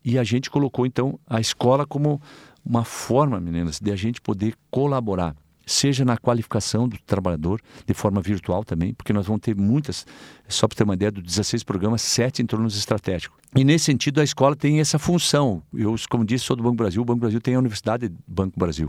e 0.05 0.19
a 0.19 0.25
gente 0.25 0.51
colocou 0.51 0.87
então 0.87 1.19
a 1.27 1.41
escola 1.41 1.87
como 1.87 2.21
uma 2.65 2.85
forma, 2.85 3.41
meninas, 3.41 3.81
de 3.81 3.91
a 3.91 3.97
gente 3.97 4.21
poder 4.21 4.55
colaborar 4.71 5.35
seja 5.67 6.05
na 6.05 6.17
qualificação 6.17 6.89
do 6.89 6.97
trabalhador, 7.05 7.61
de 7.85 7.93
forma 7.93 8.23
virtual 8.23 8.65
também, 8.65 8.95
porque 8.95 9.13
nós 9.13 9.27
vamos 9.27 9.43
ter 9.43 9.57
muitas, 9.57 10.07
só 10.49 10.69
para 10.69 10.77
ter 10.77 10.85
uma 10.85 10.95
ideia, 10.95 11.11
dos 11.11 11.25
16 11.25 11.65
programas, 11.65 12.03
7 12.03 12.41
em 12.43 12.47
torno 12.47 12.69
estratégicos. 12.69 13.37
E 13.55 13.65
nesse 13.65 13.87
sentido, 13.87 14.21
a 14.21 14.25
escola 14.25 14.55
tem 14.55 14.79
essa 14.79 14.99
função. 14.99 15.61
Eu, 15.75 15.97
como 16.09 16.25
disse, 16.25 16.45
sou 16.45 16.55
do 16.55 16.63
Banco 16.63 16.77
Brasil, 16.77 17.03
o 17.03 17.05
Banco 17.05 17.21
Brasil 17.21 17.41
tem 17.41 17.57
a 17.57 17.59
Universidade 17.59 18.13
Banco 18.27 18.59
Brasil, 18.59 18.89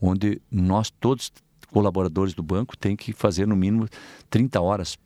onde 0.00 0.42
nós 0.50 0.90
todos, 0.90 1.32
colaboradores 1.70 2.34
do 2.34 2.42
banco, 2.42 2.76
tem 2.76 2.96
que 2.96 3.12
fazer 3.12 3.46
no 3.46 3.54
mínimo 3.54 3.88
30 4.28 4.60
horas 4.60 4.98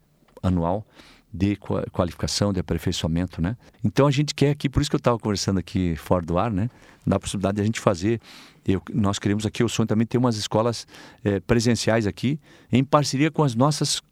anual 0.43 0.87
de 1.33 1.57
qualificação, 1.93 2.53
de 2.53 2.61
aperfeiçoamento, 2.61 3.43
né? 3.43 3.57
Então 3.85 4.07
a 4.07 4.11
gente 4.11 4.35
quer 4.35 4.51
aqui, 4.51 4.69
por 4.69 4.81
isso 4.81 4.91
que 4.91 4.97
eu 4.97 4.99
estava 4.99 5.19
conversando 5.19 5.59
aqui 5.59 5.95
fora 5.97 6.25
do 6.25 6.39
ar, 6.39 6.51
né? 6.51 6.71
Da 7.07 7.19
possibilidade 7.19 7.57
de 7.57 7.63
a 7.63 7.65
gente 7.65 7.81
fazer, 7.81 8.21
eu, 8.67 8.83
nós 8.93 9.19
queremos 9.19 9.47
aqui, 9.47 9.63
o 9.63 9.69
sonho 9.69 9.87
também 9.87 10.07
ter 10.07 10.19
umas 10.19 10.37
escolas 10.37 10.87
é, 11.25 11.41
presenciais 11.41 12.07
aqui, 12.07 12.41
em 12.73 12.83
parceria 12.83 13.31
com 13.31 13.43
as 13.43 13.55
nossas 13.55 14.03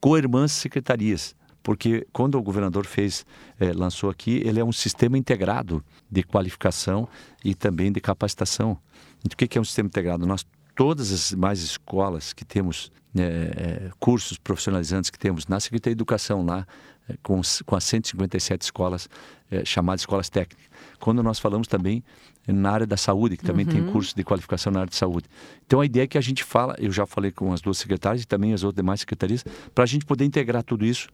co-irmãs 0.00 0.52
secretarias, 0.52 1.34
porque 1.62 2.06
quando 2.12 2.36
o 2.36 2.42
governador 2.42 2.86
fez, 2.86 3.26
é, 3.58 3.72
lançou 3.72 4.08
aqui, 4.08 4.42
ele 4.44 4.60
é 4.60 4.64
um 4.64 4.72
sistema 4.72 5.18
integrado 5.18 5.84
de 6.10 6.22
qualificação 6.22 7.08
e 7.44 7.54
também 7.54 7.90
de 7.90 8.00
capacitação. 8.00 8.78
Então, 9.24 9.34
o 9.34 9.48
que 9.48 9.58
é 9.58 9.60
um 9.60 9.64
sistema 9.64 9.88
integrado? 9.88 10.26
Nós 10.26 10.46
todas 10.76 11.10
as 11.10 11.32
mais 11.32 11.60
escolas 11.60 12.32
que 12.32 12.44
temos, 12.44 12.92
né, 13.12 13.24
é, 13.24 13.90
cursos 13.98 14.38
profissionalizantes 14.38 15.10
que 15.10 15.18
temos 15.18 15.46
na 15.48 15.58
Secretaria 15.58 15.96
de 15.96 15.98
Educação 15.98 16.44
lá, 16.44 16.66
é, 17.08 17.14
com, 17.22 17.40
com 17.64 17.74
as 17.74 17.84
157 17.84 18.62
escolas 18.62 19.08
é, 19.50 19.64
chamadas 19.64 20.02
escolas 20.02 20.28
técnicas. 20.28 20.66
Quando 21.00 21.22
nós 21.22 21.38
falamos 21.38 21.66
também 21.66 22.04
na 22.46 22.70
área 22.70 22.86
da 22.86 22.96
saúde, 22.96 23.36
que 23.36 23.44
também 23.44 23.66
uhum. 23.66 23.72
tem 23.72 23.86
cursos 23.86 24.14
de 24.14 24.22
qualificação 24.22 24.72
na 24.72 24.80
área 24.80 24.90
de 24.90 24.96
saúde. 24.96 25.26
Então 25.66 25.80
a 25.80 25.86
ideia 25.86 26.04
é 26.04 26.06
que 26.06 26.18
a 26.18 26.20
gente 26.20 26.44
fala, 26.44 26.76
eu 26.78 26.92
já 26.92 27.06
falei 27.06 27.32
com 27.32 27.52
as 27.52 27.60
duas 27.60 27.78
secretárias 27.78 28.22
e 28.22 28.26
também 28.26 28.52
as 28.52 28.62
outras 28.62 28.82
demais 28.82 29.00
secretarias, 29.00 29.44
para 29.74 29.82
a 29.82 29.86
gente 29.86 30.04
poder 30.04 30.24
integrar 30.24 30.62
tudo 30.62 30.84
isso, 30.84 31.08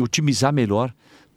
otimizar 0.00 0.52
melhor 0.52 0.92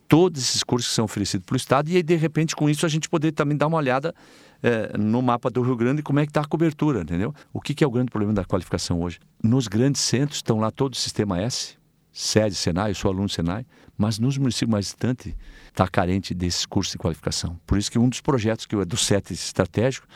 todos 0.08 0.41
esses 0.41 0.63
cursos 0.63 0.89
que 0.89 0.96
são 0.96 1.05
oferecidos 1.05 1.46
pelo 1.46 1.58
Estado 1.58 1.89
e 1.89 1.98
aí, 1.98 2.03
de 2.03 2.15
repente, 2.15 2.55
com 2.55 2.70
isso, 2.70 2.86
a 2.86 2.89
gente 2.89 3.10
poder 3.10 3.32
também 3.32 3.58
dar 3.58 3.67
uma 3.67 3.77
olhada 3.77 4.15
é, 4.62 4.98
no 4.98 5.22
mapa 5.22 5.50
do 5.50 5.62
Rio 5.62 5.76
Grande 5.76 6.02
como 6.02 6.20
é 6.20 6.26
que 6.26 6.30
está 6.30 6.42
a 6.42 6.46
cobertura, 6.46 7.02
entendeu? 7.02 7.34
O 7.54 7.62
que, 7.62 7.74
que, 7.74 7.84
é 7.84 7.88
o 7.88 7.92
grande 7.92 8.12
problema 8.12 8.34
da 8.34 8.44
qualificação 8.44 9.02
hoje? 9.02 9.20
Nos 9.44 9.68
grandes 9.68 10.02
centros 10.02 10.38
estão 10.38 10.60
lá 10.60 10.72
todo 10.72 10.94
o 10.94 10.98
sistema 10.98 11.40
S, 11.40 11.78
sede 12.12 12.56
Senai, 12.56 12.92
eu 12.92 12.96
sou 12.96 13.12
aluno 13.12 13.28
do 13.28 13.32
Senai, 13.32 13.66
mas 13.98 14.20
nos 14.20 14.38
municípios 14.38 14.72
mais 14.72 14.86
distantes 14.86 15.34
está 15.68 15.88
carente 15.88 16.34
desses 16.34 16.66
cursos 16.66 16.94
de 16.94 16.98
qualificação. 16.98 17.60
Por 17.66 17.78
isso 17.78 17.92
que 17.92 18.00
um 18.00 18.10
dos 18.10 18.22
projetos 18.22 18.66
que 18.66 18.76
é 18.76 18.86
do 18.86 18.98
SET 18.98 19.32
estratégico, 19.32 20.08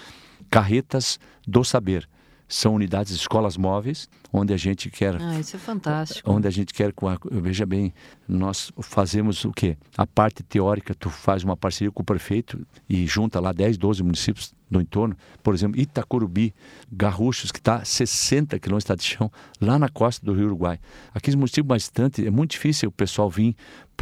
Carretas 0.50 1.19
do 1.48 1.63
Saber, 1.63 2.08
são 2.50 2.74
unidades 2.74 3.13
de 3.13 3.20
escolas 3.20 3.56
móveis, 3.56 4.10
onde 4.34 4.51
a 4.51 4.58
gente 4.58 4.89
quer. 4.89 5.15
Ah, 5.22 5.39
isso 5.39 5.56
é 5.56 5.60
fantástico. 5.60 6.29
Onde 6.29 6.48
a 6.48 6.51
gente 6.51 6.74
quer, 6.74 6.91
com 6.91 7.08
a, 7.08 7.18
veja 7.32 7.63
bem, 7.63 7.94
nós 8.27 8.72
fazemos 8.82 9.46
o 9.46 9.51
quê? 9.51 9.77
A 9.96 10.08
parte 10.08 10.41
teórica, 10.41 10.96
tu 10.96 11.12
faz 11.12 11.44
uma 11.44 11.56
parceria 11.56 11.91
com 11.91 12.01
o 12.01 12.06
prefeito 12.06 12.65
e 12.89 13.06
junta 13.06 13.39
lá 13.39 13.53
10, 13.53 13.77
12 13.77 14.01
municípios 14.01 14.53
do 14.70 14.82
entorno. 14.82 15.15
Por 15.44 15.53
exemplo, 15.53 15.79
Itacurubi, 15.79 16.53
Garruchos, 16.91 17.51
que 17.51 17.60
está 17.60 17.77
a 17.77 17.86
60 17.86 18.58
quilômetros 18.58 18.98
de 18.98 19.03
chão, 19.03 19.32
lá 19.62 19.77
na 19.77 19.88
costa 19.88 20.25
do 20.25 20.34
Rio 20.34 20.48
Uruguai. 20.48 20.79
Aqueles 21.13 21.36
municípios 21.36 21.68
mais 21.68 21.84
distantes, 21.84 22.25
é 22.25 22.32
muito 22.32 22.51
difícil 22.51 22.89
o 22.89 22.91
pessoal 22.91 23.29
vir 23.29 23.56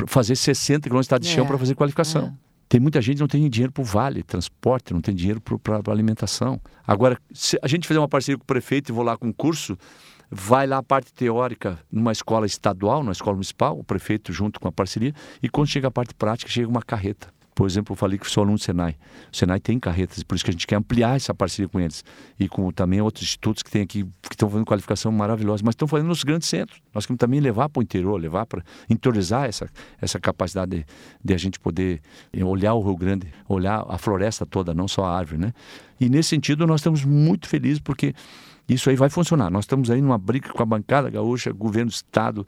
fazer 0.07 0.37
60 0.37 0.87
quilômetros 0.87 1.19
de 1.19 1.27
chão 1.27 1.43
é, 1.43 1.47
para 1.47 1.57
fazer 1.57 1.75
qualificação. 1.75 2.27
É. 2.43 2.46
Tem 2.69 2.79
muita 2.81 3.01
gente 3.01 3.15
que 3.15 3.21
não 3.21 3.27
tem 3.27 3.49
dinheiro 3.49 3.71
para 3.71 3.81
o 3.81 3.85
vale, 3.85 4.23
transporte, 4.23 4.93
não 4.93 5.01
tem 5.01 5.15
dinheiro 5.15 5.41
para 5.41 5.91
alimentação. 5.91 6.59
Agora, 6.85 7.17
se 7.33 7.57
a 7.61 7.67
gente 7.67 7.87
fizer 7.87 7.99
uma 7.99 8.09
parceria 8.09 8.37
com 8.37 8.43
o 8.43 8.47
prefeito 8.47 8.91
e 8.91 8.93
vou 8.93 9.03
lá 9.03 9.15
com 9.15 9.27
um 9.27 9.33
curso, 9.33 9.77
vai 10.29 10.67
lá 10.67 10.79
a 10.79 10.83
parte 10.83 11.13
teórica 11.13 11.79
numa 11.89 12.11
escola 12.11 12.45
estadual, 12.45 13.01
numa 13.01 13.13
escola 13.13 13.35
municipal, 13.35 13.79
o 13.79 13.83
prefeito 13.83 14.33
junto 14.33 14.59
com 14.59 14.67
a 14.67 14.71
parceria, 14.71 15.13
e 15.41 15.47
quando 15.47 15.67
chega 15.67 15.87
a 15.87 15.91
parte 15.91 16.13
prática, 16.13 16.51
chega 16.51 16.67
uma 16.67 16.81
carreta. 16.81 17.36
Por 17.57 17.65
exemplo, 17.65 17.93
eu 17.93 17.97
falei 17.97 18.19
que 18.19 18.29
sou 18.29 18.43
aluno 18.43 18.55
do 18.55 18.63
Senai. 18.63 18.95
O 19.33 19.35
Senai 19.35 19.59
tem 19.59 19.79
carretas, 19.79 20.21
por 20.21 20.35
isso 20.35 20.45
que 20.45 20.51
a 20.51 20.53
gente 20.53 20.67
quer 20.67 20.75
ampliar 20.75 21.15
essa 21.15 21.33
parceria 21.33 21.67
com 21.67 21.79
eles. 21.79 22.05
E 22.39 22.47
com 22.47 22.71
também 22.71 23.01
outros 23.01 23.23
institutos 23.23 23.63
que 23.63 23.71
tem 23.71 23.81
aqui, 23.81 24.03
que 24.03 24.35
estão 24.35 24.47
fazendo 24.47 24.63
qualificação 24.63 25.11
maravilhosa, 25.11 25.63
mas 25.65 25.73
estão 25.73 25.87
fazendo 25.87 26.05
nos 26.05 26.23
grandes 26.23 26.47
centros. 26.47 26.79
Nós 26.93 27.07
queremos 27.07 27.17
também 27.17 27.39
levar 27.39 27.67
para 27.67 27.79
o 27.79 27.83
interior, 27.83 28.15
levar 28.21 28.45
para 28.45 28.61
interiorizar 28.87 29.45
essa, 29.45 29.67
essa 29.99 30.19
capacidade 30.19 30.69
de, 30.69 30.85
de, 31.25 31.33
a 31.33 31.37
gente 31.37 31.59
poder 31.59 31.99
olhar 32.45 32.75
o 32.75 32.83
Rio 32.83 32.95
Grande, 32.95 33.27
olhar 33.49 33.83
a 33.89 33.97
floresta 33.97 34.45
toda, 34.45 34.71
não 34.71 34.87
só 34.87 35.05
a 35.05 35.17
árvore, 35.17 35.41
né? 35.41 35.51
E 35.99 36.09
nesse 36.09 36.29
sentido, 36.29 36.67
nós 36.67 36.81
estamos 36.81 37.03
muito 37.03 37.47
felizes 37.49 37.79
porque 37.79 38.13
isso 38.67 38.89
aí 38.89 38.95
vai 38.95 39.09
funcionar. 39.09 39.49
Nós 39.49 39.63
estamos 39.63 39.89
aí 39.89 40.01
numa 40.01 40.17
briga 40.17 40.49
com 40.49 40.61
a 40.61 40.65
bancada 40.65 41.09
gaúcha, 41.09 41.51
governo 41.51 41.89
do 41.89 41.93
estado, 41.93 42.45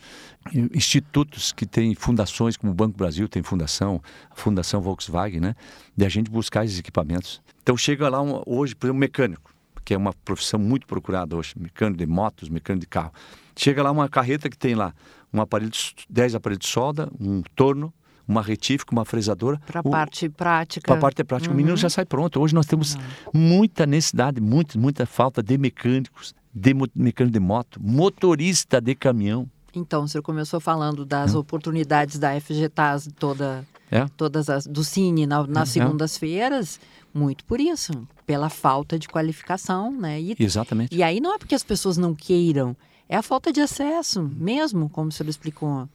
institutos 0.73 1.51
que 1.51 1.65
têm 1.65 1.95
fundações, 1.95 2.57
como 2.57 2.71
o 2.71 2.75
Banco 2.75 2.97
Brasil 2.97 3.29
tem 3.29 3.41
fundação, 3.41 4.01
a 4.29 4.35
Fundação 4.35 4.81
Volkswagen, 4.81 5.39
né? 5.39 5.55
De 5.95 6.05
a 6.05 6.09
gente 6.09 6.29
buscar 6.29 6.65
esses 6.65 6.79
equipamentos. 6.79 7.41
Então 7.63 7.77
chega 7.77 8.09
lá 8.09 8.21
um, 8.21 8.41
hoje, 8.45 8.75
por 8.75 8.87
exemplo, 8.87 8.97
um 8.97 8.99
mecânico, 8.99 9.53
que 9.85 9.93
é 9.93 9.97
uma 9.97 10.13
profissão 10.25 10.59
muito 10.59 10.85
procurada 10.85 11.35
hoje, 11.35 11.53
mecânico 11.57 11.97
de 11.97 12.05
motos, 12.05 12.49
mecânico 12.49 12.81
de 12.81 12.87
carro. 12.87 13.13
Chega 13.55 13.81
lá 13.81 13.91
uma 13.91 14.09
carreta 14.09 14.49
que 14.49 14.57
tem 14.57 14.75
lá 14.75 14.93
um 15.33 15.39
aparelho, 15.39 15.71
10 16.09 16.35
aparelhos 16.35 16.65
de 16.65 16.67
solda, 16.67 17.09
um 17.19 17.41
torno, 17.55 17.93
uma 18.29 18.43
retífica, 18.43 18.91
uma 18.91 19.03
fresadora. 19.03 19.59
Para 19.65 19.79
a 19.79 19.83
parte 19.83 20.29
prática. 20.29 20.85
Para 20.85 20.97
a 20.97 21.01
parte 21.01 21.23
prática. 21.23 21.49
Uhum. 21.49 21.55
O 21.55 21.57
menino 21.57 21.75
já 21.75 21.89
sai 21.89 22.05
pronto. 22.05 22.39
Hoje 22.39 22.53
nós 22.53 22.67
temos 22.67 22.93
uhum. 22.93 23.01
muita 23.33 23.87
necessidade, 23.87 24.39
muita, 24.39 24.77
muita 24.77 25.05
falta 25.07 25.41
de 25.41 25.57
mecânicos, 25.57 26.35
de 26.53 26.73
mecânico 26.95 27.33
de 27.33 27.39
moto, 27.39 27.81
motorista 27.81 28.79
de 28.79 28.93
caminhão. 28.93 29.49
Então, 29.73 30.03
o 30.03 30.07
senhor 30.07 30.21
começou 30.21 30.59
falando 30.59 31.03
das 31.05 31.33
é. 31.33 31.37
oportunidades 31.37 32.19
da 32.19 32.39
FGTAS 32.39 33.09
toda, 33.17 33.65
é. 33.89 34.05
todas 34.15 34.47
as 34.49 34.65
do 34.65 34.83
Cine 34.83 35.25
na, 35.25 35.45
nas 35.47 35.69
é. 35.69 35.73
segundas-feiras, 35.73 36.79
muito 37.13 37.43
por 37.45 37.59
isso, 37.59 37.91
pela 38.27 38.49
falta 38.49 38.97
de 38.97 39.07
qualificação, 39.07 39.91
né? 39.91 40.21
E, 40.21 40.35
Exatamente. 40.39 40.95
E 40.95 41.01
aí 41.01 41.19
não 41.19 41.33
é 41.33 41.37
porque 41.37 41.55
as 41.55 41.63
pessoas 41.63 41.97
não 41.97 42.13
queiram, 42.13 42.75
é 43.07 43.15
a 43.15 43.23
falta 43.23 43.51
de 43.51 43.61
acesso, 43.61 44.23
mesmo, 44.35 44.89
como 44.89 45.09
o 45.09 45.11
senhor 45.11 45.29
explicou 45.29 45.87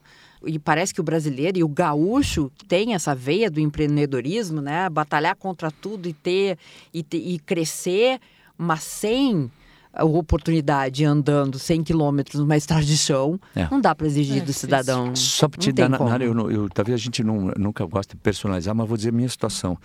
e 0.45 0.59
parece 0.59 0.93
que 0.93 1.01
o 1.01 1.03
brasileiro 1.03 1.57
e 1.57 1.63
o 1.63 1.67
gaúcho 1.67 2.51
tem 2.67 2.93
essa 2.93 3.15
veia 3.15 3.49
do 3.49 3.59
empreendedorismo, 3.59 4.61
né? 4.61 4.89
Batalhar 4.89 5.35
contra 5.35 5.71
tudo 5.71 6.07
e 6.07 6.13
ter 6.13 6.57
e, 6.93 7.03
ter, 7.03 7.17
e 7.17 7.39
crescer, 7.39 8.19
mas 8.57 8.83
sem 8.83 9.51
a 9.95 10.03
oportunidade 10.03 11.05
andando 11.05 11.57
100 11.57 11.83
quilômetros 11.83 12.39
numa 12.39 12.57
estrada 12.57 12.83
de 12.83 12.97
chão, 12.97 13.39
é. 13.55 13.67
não 13.71 13.79
dá 13.79 13.95
para 13.95 14.05
exigir 14.05 14.41
é, 14.41 14.45
do 14.45 14.51
cidadão. 14.51 15.15
Só 15.15 15.47
para 15.47 15.59
te 15.59 15.71
dar, 15.71 15.89
na, 15.89 15.97
na, 15.97 16.23
eu, 16.23 16.51
eu, 16.51 16.69
talvez 16.69 16.99
a 16.99 17.03
gente 17.03 17.23
não, 17.23 17.51
nunca 17.57 17.85
goste 17.85 18.15
de 18.15 18.21
personalizar, 18.21 18.75
mas 18.75 18.87
vou 18.87 18.97
dizer 18.97 19.09
a 19.09 19.13
minha 19.13 19.29
situação. 19.29 19.77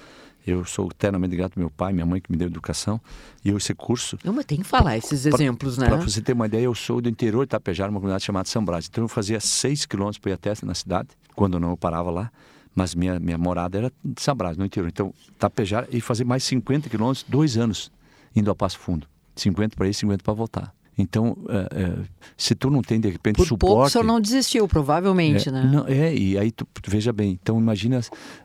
Eu 0.47 0.65
sou 0.65 0.89
eternamente 0.91 1.37
grato 1.37 1.53
ao 1.57 1.61
meu 1.61 1.71
pai, 1.71 1.93
minha 1.93 2.07
mãe 2.07 2.21
que 2.21 2.33
me 2.33 2.37
deu 2.37 2.49
educação 2.49 3.01
e 3.45 3.51
eu 3.51 3.57
esse 3.57 3.75
curso. 3.75 4.19
Não, 4.25 4.33
mas 4.33 4.47
tem 4.47 4.59
que 4.59 4.65
falar 4.65 4.97
esses 4.97 5.23
pra, 5.23 5.35
exemplos, 5.35 5.79
né? 5.79 5.87
Para 5.87 5.99
você 5.99 6.21
ter 6.21 6.33
uma 6.33 6.47
ideia, 6.47 6.65
eu 6.65 6.75
sou 6.75 7.01
do 7.01 7.09
interior 7.09 7.45
de 7.45 7.51
Itapejara, 7.51 7.91
uma 7.91 8.01
comunidade 8.01 8.25
chamada 8.25 8.49
São 8.49 8.65
Brás. 8.65 8.89
Então 8.91 9.05
eu 9.05 9.09
fazia 9.09 9.39
seis 9.39 9.85
quilômetros 9.85 10.19
para 10.19 10.31
ir 10.31 10.35
até 10.35 10.53
na 10.63 10.75
cidade, 10.75 11.09
quando 11.37 11.61
não 11.61 11.71
eu 11.71 11.77
parava 11.77 12.11
lá. 12.11 12.33
Mas 12.75 12.95
minha, 12.95 13.21
minha 13.21 13.37
morada 13.37 13.79
era 13.79 13.93
de 14.03 14.21
São 14.21 14.35
Brás, 14.35 14.57
no 14.57 14.65
interior. 14.65 14.89
Então, 14.89 15.13
Itapejara 15.29 15.87
e 15.91 16.01
fazer 16.01 16.25
mais 16.25 16.43
50 16.45 16.89
quilômetros, 16.89 17.25
dois 17.29 17.57
anos, 17.57 17.93
indo 18.35 18.51
a 18.51 18.55
Passo 18.55 18.79
Fundo. 18.79 19.07
50 19.37 19.77
para 19.77 19.89
ir, 19.89 19.95
50 19.95 20.23
para 20.23 20.35
voltar. 20.35 20.75
Então, 21.01 21.37
é, 21.49 21.83
é, 21.83 21.99
se 22.37 22.55
tu 22.55 22.71
não 22.71 22.83
tem, 22.83 23.01
de 23.01 23.09
repente, 23.09 23.37
Por 23.37 23.47
suporte... 23.47 23.71
Pouco 23.71 23.87
o 23.87 23.91
senhor 23.91 24.05
não 24.05 24.21
desistiu, 24.21 24.69
provavelmente, 24.69 25.49
é, 25.49 25.53
né? 25.53 25.71
Não, 25.73 25.87
é, 25.87 26.15
e 26.15 26.39
aí 26.39 26.51
tu, 26.51 26.67
tu, 26.81 26.91
veja 26.91 27.13
bem, 27.13 27.39
então 27.41 27.59
imagina 27.59 28.01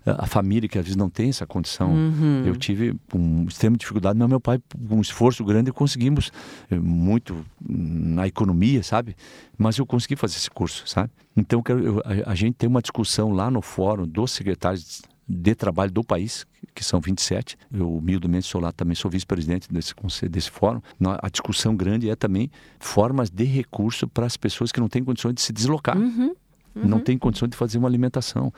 a, 0.05 0.23
a, 0.23 0.27
família 0.27 0.67
que 0.67 0.77
às 0.77 0.83
vezes 0.83 0.95
não 0.95 1.09
tem 1.09 1.29
essa 1.29 1.45
condição. 1.45 1.91
Uhum. 1.91 2.43
Eu 2.45 2.55
tive 2.55 2.95
com 3.11 3.45
extrema 3.47 3.77
dificuldade, 3.77 4.17
mas 4.17 4.29
meu 4.29 4.39
pai, 4.39 4.59
com 4.87 4.95
um 4.95 5.01
esforço 5.01 5.43
grande, 5.43 5.71
conseguimos 5.71 6.31
eh, 6.69 6.79
muito 6.79 7.45
na 7.67 8.27
economia, 8.27 8.83
sabe? 8.83 9.15
Mas 9.57 9.77
eu 9.77 9.85
consegui 9.85 10.15
fazer 10.15 10.37
esse 10.37 10.49
curso, 10.49 10.83
sabe? 10.87 11.09
Então, 11.35 11.61
eu, 11.69 12.01
a, 12.05 12.31
a 12.31 12.35
gente 12.35 12.55
tem 12.55 12.69
uma 12.69 12.81
discussão 12.81 13.31
lá 13.31 13.51
no 13.51 13.61
fórum 13.61 14.07
dos 14.07 14.31
secretários 14.31 15.01
de 15.27 15.55
trabalho 15.55 15.91
do 15.91 16.03
país, 16.03 16.45
que 16.73 16.83
são 16.83 16.99
27. 16.99 17.57
Eu, 17.73 17.95
humildemente, 17.97 18.45
sou 18.45 18.61
lá 18.61 18.71
também, 18.71 18.95
sou 18.95 19.09
vice-presidente 19.09 19.71
desse, 19.71 19.93
desse 20.29 20.51
fórum. 20.51 20.81
A 21.21 21.29
discussão 21.29 21.75
grande 21.75 22.09
é 22.09 22.15
também 22.15 22.51
formas 22.79 23.29
de 23.29 23.43
recurso 23.43 24.07
para 24.07 24.25
as 24.25 24.37
pessoas 24.37 24.71
que 24.71 24.79
não 24.79 24.87
têm 24.87 25.03
condições 25.03 25.33
de 25.33 25.41
se 25.41 25.51
deslocar, 25.51 25.97
uhum, 25.97 26.35
uhum. 26.75 26.87
não 26.87 26.99
têm 26.99 27.17
condições 27.17 27.49
de 27.49 27.57
fazer 27.57 27.77
uma 27.77 27.87
alimentação. 27.87 28.53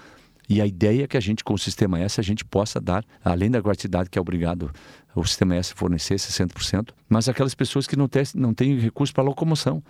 E 0.49 0.61
a 0.61 0.65
ideia 0.65 1.03
é 1.03 1.07
que 1.07 1.17
a 1.17 1.19
gente, 1.19 1.43
com 1.43 1.53
o 1.53 1.57
Sistema 1.57 1.99
S, 1.99 2.19
a 2.19 2.23
gente 2.23 2.45
possa 2.45 2.79
dar, 2.79 3.03
além 3.23 3.51
da 3.51 3.59
gratuidade 3.59 4.09
que 4.09 4.17
é 4.17 4.21
obrigado 4.21 4.71
o 5.13 5.25
Sistema 5.25 5.55
S 5.55 5.73
fornecer 5.73 6.15
60%, 6.15 6.89
mas 7.09 7.27
aquelas 7.27 7.53
pessoas 7.53 7.87
que 7.87 7.95
não 7.95 8.07
têm, 8.07 8.23
não 8.35 8.53
têm 8.53 8.77
recurso 8.77 9.13
para 9.13 9.23
locomoção. 9.23 9.83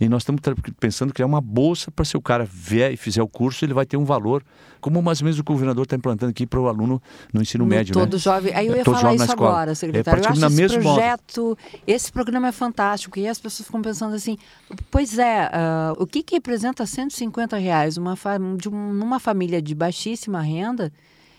E 0.00 0.08
nós 0.08 0.22
estamos 0.22 0.40
pensando 0.80 1.12
criar 1.12 1.26
uma 1.26 1.40
bolsa 1.40 1.90
para 1.90 2.04
se 2.04 2.16
o 2.16 2.20
cara 2.20 2.44
vier 2.44 2.92
e 2.92 2.96
fizer 2.96 3.22
o 3.22 3.28
curso, 3.28 3.64
ele 3.64 3.72
vai 3.72 3.86
ter 3.86 3.96
um 3.96 4.04
valor, 4.04 4.42
como 4.80 5.00
mais 5.00 5.20
ou 5.20 5.26
menos 5.26 5.38
o 5.38 5.44
governador 5.44 5.84
está 5.84 5.94
implantando 5.94 6.30
aqui 6.30 6.44
para 6.44 6.60
o 6.60 6.66
aluno 6.66 7.00
no 7.32 7.40
ensino 7.40 7.64
no 7.64 7.70
médio. 7.70 7.92
Todo 7.92 8.14
né? 8.14 8.18
jovem. 8.18 8.54
Aí 8.54 8.66
eu 8.66 8.76
ia 8.76 8.84
todo 8.84 8.96
falar 8.96 9.14
isso 9.14 9.30
agora, 9.30 9.74
secretário. 9.74 10.20
É, 10.20 10.26
eu 10.26 10.30
acho 10.30 10.60
esse 10.60 10.78
projeto, 10.78 11.58
esse 11.86 12.12
programa 12.12 12.48
é 12.48 12.52
fantástico. 12.52 13.18
E 13.18 13.28
as 13.28 13.38
pessoas 13.38 13.66
ficam 13.66 13.80
pensando 13.80 14.14
assim, 14.14 14.36
pois 14.90 15.18
é, 15.18 15.48
uh, 15.48 16.02
o 16.02 16.06
que, 16.06 16.22
que 16.22 16.34
representa 16.34 16.84
150 16.84 17.56
reais 17.56 17.96
uma 17.96 18.16
de 18.58 18.68
um, 18.68 18.92
numa 18.92 19.20
família 19.20 19.62
de 19.62 19.74
baixíssima 19.74 20.40
renda? 20.40 20.92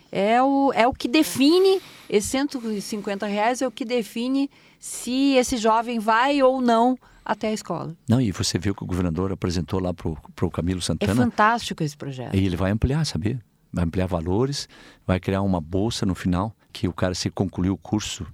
É 0.10 0.42
o, 0.42 0.72
é 0.74 0.88
o 0.88 0.94
que 0.94 1.08
define, 1.08 1.82
esses 2.08 2.30
150 2.30 3.26
reais 3.26 3.64
é 3.64 3.68
o 3.68 3.72
que 3.72 3.84
define 3.84 4.48
se 4.80 5.34
esse 5.34 5.58
jovem 5.58 5.98
vai 5.98 6.44
ou 6.44 6.62
não 6.62 6.96
até 7.26 7.50
a 7.50 7.54
escola. 7.54 7.96
Não, 8.08 8.20
e 8.20 8.32
você 8.32 8.58
viu 8.58 8.76
que 8.76 8.84
o 8.84 8.88
governador 8.88 9.32
apresentou 9.32 9.80
lá 9.80 9.94
para 9.94 10.10
o 10.46 10.52
Camilo 10.52 10.82
Santana. 10.82 11.12
É 11.12 11.16
fantástico 11.16 11.84
esse 11.84 11.96
projeto. 11.96 12.36
E 12.36 12.46
ele 12.46 12.56
vai 12.56 12.72
ampliar, 12.72 13.06
sabia? 13.06 13.40
Vai 13.72 13.86
ampliar 13.86 14.08
valores, 14.08 14.68
vai 15.06 15.20
criar 15.20 15.42
uma 15.42 15.60
bolsa 15.60 16.06
no 16.06 16.14
final, 16.14 16.56
que 16.72 16.88
o 16.88 16.94
cara 16.94 17.16
se 17.16 17.30
concluir 17.30 17.70
o 17.70 17.78
curso. 17.78 18.26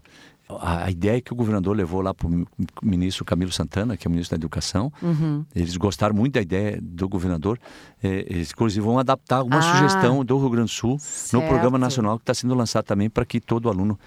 A, 0.50 0.86
a 0.86 0.91
ideia 0.91 1.22
que 1.22 1.31
o 1.31 1.36
governador 1.36 1.77
levou 1.77 2.01
lá 2.01 2.13
para 2.13 2.27
o 2.27 2.46
ministro 2.81 3.24
Camilo 3.24 3.51
Santana, 3.51 3.96
que 3.96 4.08
é 4.08 4.10
o 4.10 4.12
ministro 4.12 4.36
da 4.36 4.41
Educação, 4.41 4.91
uhum. 5.01 5.46
eles 5.55 5.77
gostaram 5.77 6.15
muito 6.15 6.34
da 6.34 6.41
ideia 6.41 6.79
do 6.81 7.08
governador. 7.08 7.60
É, 8.03 8.25
eles, 8.27 8.51
inclusive, 8.51 8.84
vão 8.84 8.98
adaptar 8.98 9.43
uma 9.43 9.60
ah, 9.60 9.62
sugestão 9.62 10.25
do 10.25 10.38
Rio 10.39 10.50
Grande 10.50 10.72
do 10.72 10.75
Sul 10.75 10.98
certo. 11.00 11.41
no 11.41 11.48
Programa 11.48 11.77
Nacional 11.77 12.17
que 12.17 12.24
está 12.24 12.34
sendo 12.34 12.55
lançado 12.55 12.86
também 12.86 13.10
para 13.10 13.25
que 13.25 13.39
todo 13.39 13.69
aluno 13.69 13.98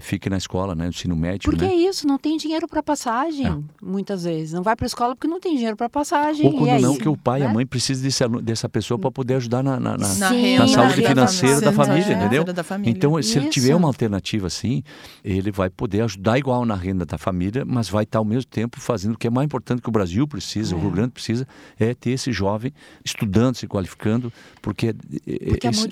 fique 0.00 0.30
na 0.30 0.36
escola, 0.36 0.74
né, 0.74 0.84
no 0.84 0.90
ensino 0.90 1.14
médio. 1.14 1.50
Porque 1.50 1.64
né? 1.64 1.72
é 1.72 1.74
isso, 1.74 2.06
não 2.06 2.18
tem 2.18 2.36
dinheiro 2.36 2.66
para 2.66 2.82
passagem, 2.82 3.46
é. 3.46 3.58
muitas 3.82 4.24
vezes. 4.24 4.52
Não 4.52 4.62
vai 4.62 4.74
para 4.74 4.86
a 4.86 4.88
escola 4.88 5.14
porque 5.14 5.28
não 5.28 5.38
tem 5.38 5.54
dinheiro 5.54 5.76
para 5.76 5.88
passagem. 5.88 6.46
Ou 6.46 6.52
quando 6.52 6.68
é 6.68 6.80
não, 6.80 6.92
isso, 6.92 7.00
que 7.00 7.08
o 7.08 7.16
pai 7.16 7.40
e 7.40 7.44
né? 7.44 7.50
a 7.50 7.52
mãe 7.52 7.66
precisam 7.66 8.02
desse, 8.02 8.26
dessa 8.42 8.68
pessoa 8.68 8.98
para 8.98 9.10
poder 9.10 9.34
ajudar 9.34 9.62
na, 9.62 9.78
na, 9.78 9.98
na, 9.98 10.04
Sim, 10.06 10.58
na 10.58 10.68
saúde 10.68 11.02
na 11.02 11.08
financeira 11.08 11.60
da 11.60 11.72
família, 11.72 12.12
é, 12.12 12.16
entendeu? 12.16 12.44
Da 12.44 12.64
família. 12.64 12.90
Então, 12.90 13.14
se 13.22 13.28
isso. 13.28 13.38
ele 13.38 13.48
tiver 13.48 13.74
uma 13.74 13.88
alternativa 13.88 14.46
assim, 14.46 14.82
ele 15.22 15.50
vai 15.50 15.68
poder 15.68 16.02
ajudar 16.02 16.38
igual 16.38 16.64
na 16.64 16.74
renda 16.74 17.04
da 17.04 17.18
família, 17.18 17.64
mas 17.66 17.88
vai 17.88 18.04
estar 18.04 18.18
ao 18.18 18.24
mesmo 18.24 18.48
tempo 18.50 18.80
fazendo 18.80 19.14
o 19.14 19.18
que 19.18 19.26
é 19.26 19.30
mais 19.30 19.44
importante 19.44 19.82
que 19.82 19.88
o 19.88 19.92
Brasil 19.92 20.26
precisa, 20.26 20.74
o 20.74 20.78
Rio 20.78 20.90
é. 20.90 20.92
Grande 20.92 21.10
precisa, 21.12 21.46
é 21.78 21.92
ter 21.94 22.10
esse 22.10 22.32
jovem 22.32 22.72
estudando, 23.04 23.56
se 23.56 23.66
qualificando, 23.66 24.32
porque... 24.62 24.94
Porque 24.94 25.68
esse, 25.68 25.78
a 25.78 25.80
mão 25.80 25.88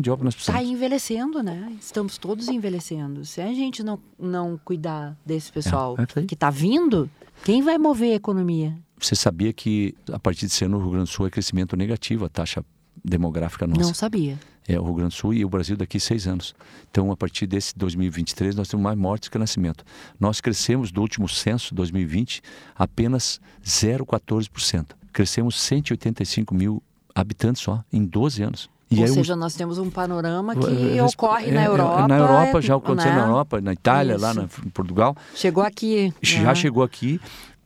de 0.00 0.10
obra 0.10 0.28
está 0.28 0.52
tá 0.52 0.62
envelhecendo, 0.62 1.42
né? 1.42 1.72
Estamos 1.80 2.16
todos 2.16 2.48
envelhecendo. 2.48 3.17
Se 3.24 3.40
a 3.40 3.52
gente 3.52 3.82
não 3.82 3.98
não, 4.18 4.58
cuidar 4.64 5.16
desse 5.24 5.52
pessoal 5.52 5.96
é, 5.98 6.20
é 6.20 6.22
que 6.24 6.34
está 6.34 6.50
vindo, 6.50 7.08
quem 7.44 7.62
vai 7.62 7.78
mover 7.78 8.12
a 8.12 8.16
economia? 8.16 8.76
Você 8.98 9.14
sabia 9.14 9.52
que 9.52 9.94
a 10.12 10.18
partir 10.18 10.46
de 10.46 10.52
ser 10.52 10.68
no 10.68 10.78
Rio 10.78 10.90
Grande 10.90 11.10
do 11.10 11.12
Sul 11.12 11.26
é 11.26 11.30
crescimento 11.30 11.76
negativo 11.76 12.24
a 12.24 12.28
taxa 12.28 12.64
demográfica 13.04 13.66
nossa? 13.66 13.80
Não 13.80 13.94
sabia. 13.94 14.38
É 14.66 14.78
o 14.78 14.84
Rio 14.84 14.94
Grande 14.94 15.14
do 15.14 15.18
Sul 15.18 15.32
e 15.32 15.44
o 15.44 15.48
Brasil 15.48 15.76
daqui 15.76 15.96
a 15.96 16.00
seis 16.00 16.26
anos. 16.26 16.54
Então, 16.90 17.10
a 17.10 17.16
partir 17.16 17.46
desse 17.46 17.76
2023, 17.78 18.54
nós 18.54 18.68
temos 18.68 18.82
mais 18.82 18.98
mortes 18.98 19.28
que 19.28 19.38
nascimento. 19.38 19.84
Nós 20.20 20.40
crescemos 20.40 20.92
do 20.92 21.00
último 21.00 21.28
censo, 21.28 21.74
2020, 21.74 22.42
apenas 22.74 23.40
0,14%. 23.64 24.88
Crescemos 25.12 25.58
185 25.58 26.54
mil 26.54 26.82
habitantes 27.14 27.62
só, 27.62 27.82
em 27.90 28.04
12 28.04 28.42
anos. 28.42 28.70
E 28.90 29.00
Ou 29.02 29.08
seja, 29.08 29.36
nós 29.36 29.54
temos 29.54 29.78
um 29.78 29.90
panorama 29.90 30.54
que 30.56 31.00
ocorre 31.00 31.48
é, 31.48 31.52
na 31.52 31.64
Europa. 31.64 32.08
Na 32.08 32.16
Europa, 32.16 32.62
já 32.62 32.76
aconteceu 32.76 33.12
né? 33.12 33.18
na 33.18 33.26
Europa, 33.26 33.60
na 33.60 33.72
Itália, 33.74 34.14
Isso. 34.14 34.22
lá 34.22 34.32
na, 34.32 34.44
em 34.44 34.70
Portugal. 34.70 35.14
Chegou 35.34 35.62
aqui. 35.62 36.12
Já 36.22 36.42
né? 36.42 36.54
chegou 36.54 36.82
aqui. 36.82 37.20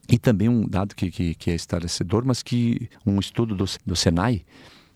E 0.08 0.18
também 0.18 0.48
um 0.48 0.66
dado 0.66 0.96
que, 0.96 1.10
que, 1.10 1.34
que, 1.34 1.50
é 1.50 1.54
estarecedor, 1.54 2.24
mas 2.26 2.42
que 2.42 2.88
um 3.06 3.20
estudo 3.20 3.54
do, 3.54 3.64
do 3.86 3.94
Senai 3.94 4.42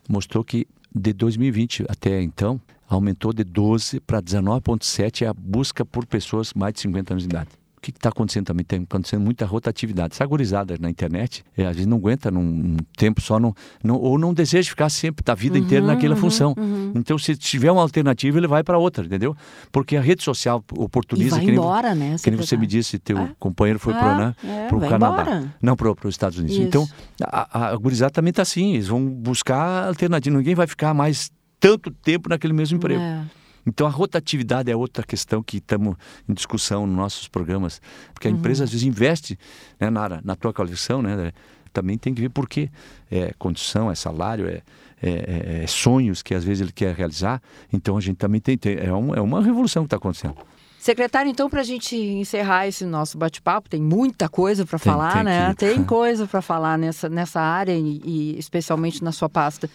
mostrou 0.07 0.43
que 0.43 0.67
de 0.93 1.13
2020 1.13 1.85
até 1.87 2.21
então, 2.21 2.59
aumentou 2.89 3.31
de 3.31 3.43
12 3.43 3.99
para 4.01 4.21
19,7 4.21 5.27
a 5.27 5.33
busca 5.33 5.85
por 5.85 6.05
pessoas 6.05 6.53
mais 6.53 6.73
de 6.73 6.81
50 6.81 7.13
anos 7.13 7.23
de 7.23 7.29
idade. 7.29 7.49
O 7.77 7.81
que 7.81 7.91
está 7.91 8.09
acontecendo 8.09 8.47
também? 8.47 8.65
Tem 8.65 8.81
acontecendo 8.81 9.21
muita 9.21 9.45
rotatividade. 9.45 10.15
Essa 10.15 10.25
gurizada 10.25 10.75
na 10.79 10.89
internet, 10.89 11.43
é, 11.55 11.63
às 11.63 11.75
vezes 11.75 11.85
não 11.85 11.97
aguenta 11.97 12.31
num, 12.31 12.41
num 12.41 12.77
tempo 12.97 13.21
só, 13.21 13.39
não, 13.39 13.53
não, 13.83 13.95
ou 13.97 14.17
não 14.17 14.33
deseja 14.33 14.67
ficar 14.67 14.89
sempre, 14.89 15.23
da 15.23 15.35
vida 15.35 15.57
uhum, 15.57 15.63
inteira 15.63 15.85
naquela 15.85 16.15
uhum, 16.15 16.21
função. 16.21 16.55
Uhum. 16.57 16.93
Então, 16.95 17.19
se 17.19 17.35
tiver 17.35 17.71
uma 17.71 17.83
alternativa, 17.83 18.35
ele 18.37 18.47
vai 18.47 18.63
para 18.63 18.79
outra, 18.79 19.05
entendeu? 19.05 19.35
Porque 19.71 19.95
a 19.95 20.01
rede 20.01 20.23
social 20.23 20.63
oportuniza. 20.75 21.27
E 21.27 21.29
vai 21.29 21.39
que 21.41 21.45
nem, 21.45 21.55
embora, 21.55 21.93
né? 21.93 22.15
Que 22.21 22.31
nem 22.31 22.39
você 22.39 22.57
me 22.57 22.65
disse, 22.65 22.97
teu 22.97 23.19
é? 23.19 23.31
companheiro 23.39 23.77
foi 23.77 23.93
é, 23.93 23.99
para 23.99 24.17
né, 24.17 24.35
é, 24.43 24.67
o 24.73 24.79
Canadá. 24.79 25.21
Embora. 25.21 25.55
Não, 25.61 25.75
para 25.75 25.91
os 25.91 26.15
Estados 26.15 26.39
Unidos. 26.39 26.57
Isso. 26.57 26.67
Então, 26.67 26.87
a, 27.23 27.59
a, 27.59 27.69
a 27.69 27.75
gurizada 27.75 28.11
também 28.11 28.31
está 28.31 28.41
assim, 28.41 28.73
eles 28.73 28.87
vão 28.87 29.05
buscar 29.05 29.87
alternativa. 29.87 30.35
Ninguém 30.35 30.55
vai 30.55 30.65
ficar 30.65 30.95
mais 30.95 31.31
tanto 31.59 31.91
tempo 31.91 32.27
naquele 32.29 32.53
mesmo 32.53 32.77
emprego. 32.77 33.01
É. 33.01 33.23
Então 33.67 33.85
a 33.85 33.89
rotatividade 33.89 34.71
é 34.71 34.75
outra 34.75 35.03
questão 35.03 35.43
que 35.43 35.57
estamos 35.57 35.97
em 36.27 36.33
discussão 36.33 36.87
nos 36.87 36.95
nossos 36.95 37.27
programas, 37.27 37.81
porque 38.13 38.27
a 38.27 38.31
uhum. 38.31 38.37
empresa 38.37 38.63
às 38.63 38.71
vezes 38.71 38.87
investe 38.87 39.37
né, 39.77 39.89
na, 39.89 40.21
na 40.23 40.35
tua 40.35 40.53
qualificação, 40.53 41.01
né? 41.01 41.33
Também 41.73 41.97
tem 41.97 42.13
que 42.13 42.21
ver 42.21 42.29
por 42.29 42.47
quê. 42.47 42.71
É 43.11 43.33
condição, 43.37 43.91
é 43.91 43.93
salário, 43.93 44.47
é, 44.47 44.61
é, 45.03 45.09
é, 45.09 45.63
é 45.63 45.67
sonhos 45.67 46.23
que 46.23 46.33
às 46.33 46.43
vezes 46.43 46.61
ele 46.61 46.71
quer 46.71 46.95
realizar. 46.95 47.41
Então 47.71 47.97
a 47.97 48.01
gente 48.01 48.15
também 48.15 48.39
tem, 48.39 48.57
tem 48.57 48.77
é, 48.77 48.91
um, 48.91 49.13
é 49.13 49.21
uma 49.21 49.43
revolução 49.43 49.83
que 49.83 49.87
está 49.87 49.97
acontecendo. 49.97 50.35
Secretário, 50.79 51.29
então, 51.29 51.49
para 51.49 51.61
a 51.61 51.63
gente 51.63 51.97
encerrar 51.97 52.67
esse 52.67 52.85
nosso 52.85 53.17
bate-papo, 53.17 53.67
tem 53.67 53.81
muita 53.81 54.29
coisa 54.29 54.65
para 54.65 54.79
falar, 54.79 55.15
tem 55.15 55.23
né? 55.23 55.49
Que... 55.49 55.55
Tem 55.57 55.83
coisa 55.85 56.25
para 56.25 56.41
falar 56.41 56.77
nessa, 56.77 57.09
nessa 57.09 57.41
área 57.41 57.73
e, 57.73 58.01
e 58.05 58.39
especialmente 58.39 59.03
na 59.03 59.11
sua 59.11 59.27
pasta. 59.27 59.69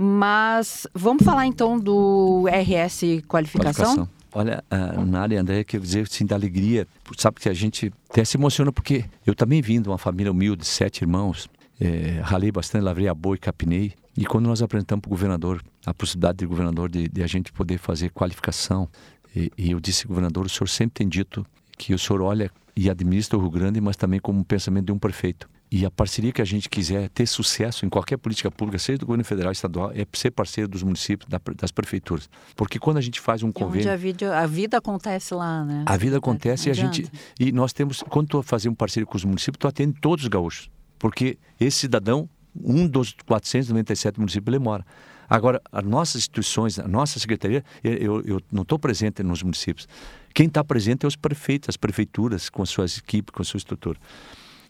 Mas 0.00 0.86
vamos 0.94 1.24
falar 1.24 1.46
então 1.46 1.76
do 1.76 2.44
RS 2.46 3.20
Qualificação? 3.26 3.84
Qualificação. 3.84 4.08
Olha, 4.32 4.62
uh, 4.70 5.04
na 5.04 5.22
área, 5.22 5.40
André, 5.40 5.64
quer 5.64 5.80
dizer, 5.80 6.02
assim, 6.02 6.24
da 6.24 6.36
alegria, 6.36 6.86
sabe 7.16 7.40
que 7.40 7.48
a 7.48 7.52
gente 7.54 7.92
até 8.08 8.24
se 8.24 8.36
emociona 8.36 8.70
porque 8.70 9.04
eu 9.26 9.34
também 9.34 9.60
vim 9.60 9.82
de 9.82 9.88
uma 9.88 9.98
família 9.98 10.30
humilde, 10.30 10.64
sete 10.64 11.02
irmãos, 11.02 11.48
é, 11.80 12.20
ralei 12.22 12.52
bastante, 12.52 12.82
lavrei 12.82 13.08
a 13.08 13.14
boa 13.14 13.34
e 13.34 13.38
capinei. 13.38 13.92
E 14.16 14.24
quando 14.24 14.46
nós 14.46 14.62
apresentamos 14.62 15.00
para 15.00 15.08
o 15.08 15.10
governador 15.10 15.62
a 15.84 15.92
possibilidade 15.92 16.38
do 16.38 16.48
governador 16.48 16.88
de, 16.88 17.08
de, 17.08 17.22
a 17.22 17.26
gente 17.26 17.52
poder 17.52 17.78
fazer 17.78 18.10
qualificação, 18.10 18.88
e, 19.34 19.50
e 19.58 19.70
eu 19.72 19.80
disse, 19.80 20.06
governador, 20.06 20.46
o 20.46 20.48
senhor 20.48 20.68
sempre 20.68 20.94
tem 20.94 21.08
dito 21.08 21.44
que 21.76 21.94
o 21.94 21.98
senhor 21.98 22.20
olha 22.20 22.50
e 22.76 22.88
administra 22.88 23.36
o 23.36 23.40
Rio 23.40 23.50
Grande, 23.50 23.80
mas 23.80 23.96
também 23.96 24.20
como 24.20 24.38
um 24.38 24.44
pensamento 24.44 24.86
de 24.86 24.92
um 24.92 24.98
prefeito. 24.98 25.48
E 25.70 25.84
a 25.84 25.90
parceria 25.90 26.32
que 26.32 26.40
a 26.40 26.44
gente 26.44 26.68
quiser 26.68 27.10
ter 27.10 27.26
sucesso 27.26 27.84
em 27.84 27.90
qualquer 27.90 28.16
política 28.16 28.50
pública, 28.50 28.78
seja 28.78 28.98
do 28.98 29.06
governo 29.06 29.24
federal, 29.24 29.52
estadual, 29.52 29.92
é 29.94 30.06
ser 30.14 30.30
parceiro 30.30 30.68
dos 30.68 30.82
municípios, 30.82 31.28
das 31.56 31.70
prefeituras. 31.70 32.28
Porque 32.56 32.78
quando 32.78 32.96
a 32.96 33.00
gente 33.02 33.20
faz 33.20 33.42
um 33.42 33.52
convênio. 33.52 33.92
a, 33.92 33.96
vida, 33.96 34.38
a 34.38 34.46
vida 34.46 34.78
acontece 34.78 35.34
lá, 35.34 35.64
né? 35.64 35.84
A 35.84 35.96
vida 35.96 36.16
acontece 36.16 36.68
e 36.68 36.70
a 36.70 36.74
gente. 36.74 37.06
E 37.38 37.52
nós 37.52 37.72
temos. 37.72 38.02
Quando 38.08 38.28
tu 38.28 38.42
fazer 38.42 38.70
um 38.70 38.74
parceiro 38.74 39.06
com 39.06 39.16
os 39.16 39.24
municípios, 39.24 39.58
tu 39.58 39.68
atende 39.68 40.00
todos 40.00 40.24
os 40.24 40.28
gaúchos. 40.28 40.70
Porque 40.98 41.38
esse 41.60 41.80
cidadão, 41.80 42.28
um 42.56 42.88
dos 42.88 43.14
497 43.26 44.18
municípios, 44.18 44.48
ele 44.48 44.58
mora. 44.62 44.86
Agora, 45.28 45.60
as 45.70 45.84
nossas 45.84 46.22
instituições, 46.22 46.78
a 46.78 46.88
nossa 46.88 47.18
secretaria, 47.18 47.62
eu, 47.84 48.22
eu 48.22 48.40
não 48.50 48.62
estou 48.62 48.78
presente 48.78 49.22
nos 49.22 49.42
municípios. 49.42 49.86
Quem 50.32 50.46
está 50.46 50.64
presente 50.64 51.04
é 51.04 51.06
os 51.08 51.16
prefeitos, 51.16 51.68
as 51.68 51.76
prefeituras, 51.76 52.48
com 52.48 52.62
as 52.62 52.70
suas 52.70 52.96
equipes, 52.96 53.34
com 53.34 53.42
a 53.42 53.44
sua 53.44 53.58
estrutura. 53.58 53.98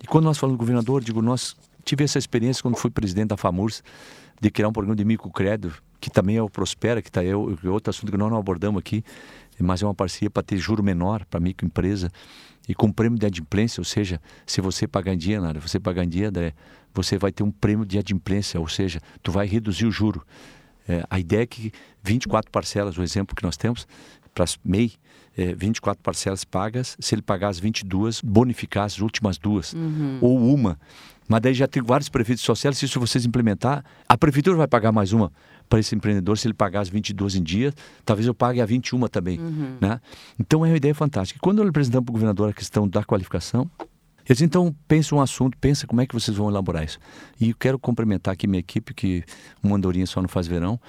E 0.02 0.06
quando 0.06 0.24
nós 0.24 0.38
falamos 0.38 0.56
do 0.56 0.60
governador, 0.60 1.02
digo, 1.02 1.20
nós 1.20 1.56
tive 1.84 2.04
essa 2.04 2.18
experiência 2.18 2.62
quando 2.62 2.76
fui 2.76 2.90
presidente 2.90 3.28
da 3.28 3.36
FAMURS, 3.36 3.82
de 4.40 4.50
criar 4.50 4.68
um 4.68 4.72
programa 4.72 4.94
de 4.94 5.04
microcrédito, 5.04 5.82
que 6.00 6.10
também 6.10 6.36
é 6.36 6.42
o 6.42 6.48
Prospera, 6.48 7.02
que 7.02 7.08
está 7.08 7.24
é 7.24 7.34
outro 7.34 7.90
assunto 7.90 8.12
que 8.12 8.16
nós 8.18 8.30
não 8.30 8.38
abordamos 8.38 8.78
aqui, 8.78 9.02
mas 9.58 9.82
é 9.82 9.86
uma 9.86 9.94
parceria 9.94 10.30
para 10.30 10.42
ter 10.42 10.56
juro 10.56 10.82
menor 10.82 11.24
para 11.24 11.40
microempresa 11.40 12.10
e 12.68 12.74
com 12.74 12.92
prêmio 12.92 13.18
de 13.18 13.26
adimplência, 13.26 13.80
ou 13.80 13.84
seja, 13.84 14.20
se 14.46 14.60
você 14.60 14.86
pagar 14.86 15.14
em 15.14 15.16
dia, 15.16 15.40
nada, 15.40 15.58
você 15.58 15.80
pagar 15.80 16.04
em 16.04 16.08
dia, 16.08 16.30
você 16.94 17.16
vai 17.16 17.32
ter 17.32 17.42
um 17.42 17.50
prêmio 17.50 17.86
de 17.86 17.98
adimplência, 17.98 18.60
ou 18.60 18.68
seja, 18.68 19.00
tu 19.22 19.32
vai 19.32 19.46
reduzir 19.46 19.86
o 19.86 19.90
juro. 19.90 20.24
É, 20.86 21.02
a 21.08 21.18
ideia 21.18 21.42
é 21.42 21.46
que 21.46 21.72
24 22.02 22.50
parcelas, 22.50 22.98
o 22.98 23.02
exemplo 23.02 23.34
que 23.34 23.42
nós 23.42 23.56
temos, 23.56 23.88
para 24.34 24.44
MEI, 24.64 24.92
é, 25.38 25.54
24 25.54 26.02
parcelas 26.02 26.44
pagas, 26.44 26.96
se 26.98 27.14
ele 27.14 27.22
pagar 27.22 27.48
as 27.48 27.60
22, 27.60 28.20
bonificar 28.20 28.84
as 28.84 28.98
últimas 28.98 29.38
duas, 29.38 29.72
uhum. 29.72 30.18
ou 30.20 30.36
uma. 30.36 30.76
Mas 31.28 31.40
daí 31.42 31.54
já 31.54 31.68
tem 31.68 31.80
vários 31.80 32.08
prefeitos 32.08 32.42
sociais, 32.42 32.76
se 32.76 32.86
isso 32.86 32.98
vocês 32.98 33.24
implementar, 33.24 33.84
a 34.08 34.18
prefeitura 34.18 34.56
vai 34.56 34.66
pagar 34.66 34.90
mais 34.90 35.12
uma 35.12 35.30
para 35.68 35.78
esse 35.78 35.94
empreendedor, 35.94 36.36
se 36.36 36.48
ele 36.48 36.54
pagar 36.54 36.80
as 36.80 36.88
22 36.88 37.36
em 37.36 37.42
dia, 37.42 37.72
talvez 38.04 38.26
eu 38.26 38.34
pague 38.34 38.60
a 38.60 38.66
21 38.66 39.06
também. 39.06 39.38
Uhum. 39.38 39.76
Né? 39.80 40.00
Então 40.40 40.64
é 40.66 40.70
uma 40.70 40.76
ideia 40.76 40.94
fantástica. 40.94 41.38
Quando 41.40 41.62
eu 41.62 41.68
apresentamos 41.68 42.06
para 42.06 42.10
o 42.10 42.14
governador 42.14 42.50
a 42.50 42.52
questão 42.52 42.88
da 42.88 43.04
qualificação, 43.04 43.70
eles 44.28 44.42
então 44.42 44.74
pensam 44.88 45.18
um 45.18 45.20
assunto, 45.20 45.56
pensa 45.58 45.86
como 45.86 46.00
é 46.00 46.06
que 46.06 46.14
vocês 46.14 46.36
vão 46.36 46.48
elaborar 46.50 46.82
isso. 46.82 46.98
E 47.40 47.50
eu 47.50 47.56
quero 47.56 47.78
cumprimentar 47.78 48.32
aqui 48.32 48.46
minha 48.48 48.60
equipe, 48.60 48.92
que 48.92 49.22
uma 49.62 49.76
andorinha 49.76 50.06
só 50.06 50.20
não 50.20 50.28
faz 50.28 50.46
verão. 50.48 50.80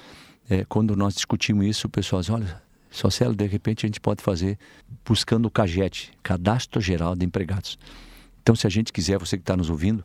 É, 0.50 0.66
quando 0.66 0.96
nós 0.96 1.14
discutimos 1.14 1.66
isso, 1.68 1.86
o 1.88 1.90
pessoal 1.90 2.22
diz, 2.22 2.30
olha, 2.32 2.69
Social, 2.90 3.34
de 3.34 3.46
repente, 3.46 3.86
a 3.86 3.88
gente 3.88 4.00
pode 4.00 4.24
fazer 4.24 4.58
buscando 5.06 5.46
o 5.46 5.52
CAGET, 5.52 6.12
Cadastro 6.24 6.82
Geral 6.82 7.16
de 7.16 7.26
Empregados. 7.26 7.78
Então, 8.42 8.56
se 8.56 8.66
a 8.66 8.70
gente 8.70 8.92
quiser, 8.92 9.20
você 9.20 9.38
que 9.38 9.44
está 9.44 9.56
nos 9.56 9.70
ouvindo, 9.70 10.04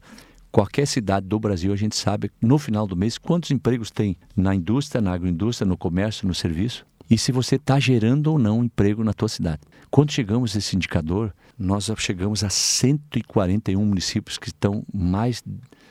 qualquer 0.53 0.87
cidade 0.87 1.27
do 1.27 1.39
Brasil, 1.41 1.73
a 1.73 1.77
gente 1.77 1.97
sabe 1.97 2.31
no 2.41 2.59
final 2.59 2.87
do 2.87 2.97
mês 2.97 3.19
quantos 3.19 3.51
empregos 3.51 3.91
tem 3.91 4.17
na 4.37 4.55
indústria, 4.55 5.01
na 5.01 5.13
agroindústria, 5.13 5.67
no 5.67 5.77
comércio, 5.77 6.29
no 6.29 6.35
serviço 6.35 6.87
e 7.11 7.19
se 7.19 7.33
você 7.33 7.57
está 7.57 7.79
gerando 7.79 8.29
ou 8.29 8.39
não 8.39 8.65
emprego 8.65 9.05
na 9.05 9.13
tua 9.13 9.29
cidade. 9.29 9.61
Quando 9.91 10.13
chegamos 10.13 10.55
a 10.55 10.59
esse 10.59 10.75
indicador, 10.75 11.35
nós 11.59 11.91
chegamos 11.99 12.43
a 12.43 12.49
141 12.49 13.85
municípios 13.85 14.39
que 14.39 14.49
estão 14.49 14.85
mais 14.93 15.43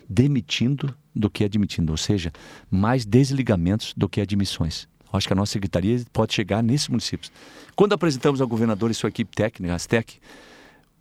demitindo 0.09 0.95
do 1.15 1.29
que 1.29 1.43
admitindo, 1.43 1.91
ou 1.91 1.97
seja, 1.97 2.31
mais 2.69 3.05
desligamentos 3.05 3.93
do 3.95 4.09
que 4.09 4.19
admissões. 4.19 4.87
Acho 5.13 5.27
que 5.27 5.33
a 5.33 5.35
nossa 5.35 5.53
secretaria 5.53 6.03
pode 6.11 6.33
chegar 6.33 6.63
nesses 6.63 6.87
municípios. 6.89 7.31
Quando 7.75 7.93
apresentamos 7.93 8.41
ao 8.41 8.47
governador 8.47 8.89
e 8.89 8.95
sua 8.95 9.09
equipe 9.09 9.35
técnica, 9.35 9.75
a 9.75 9.79
STEC, 9.79 10.17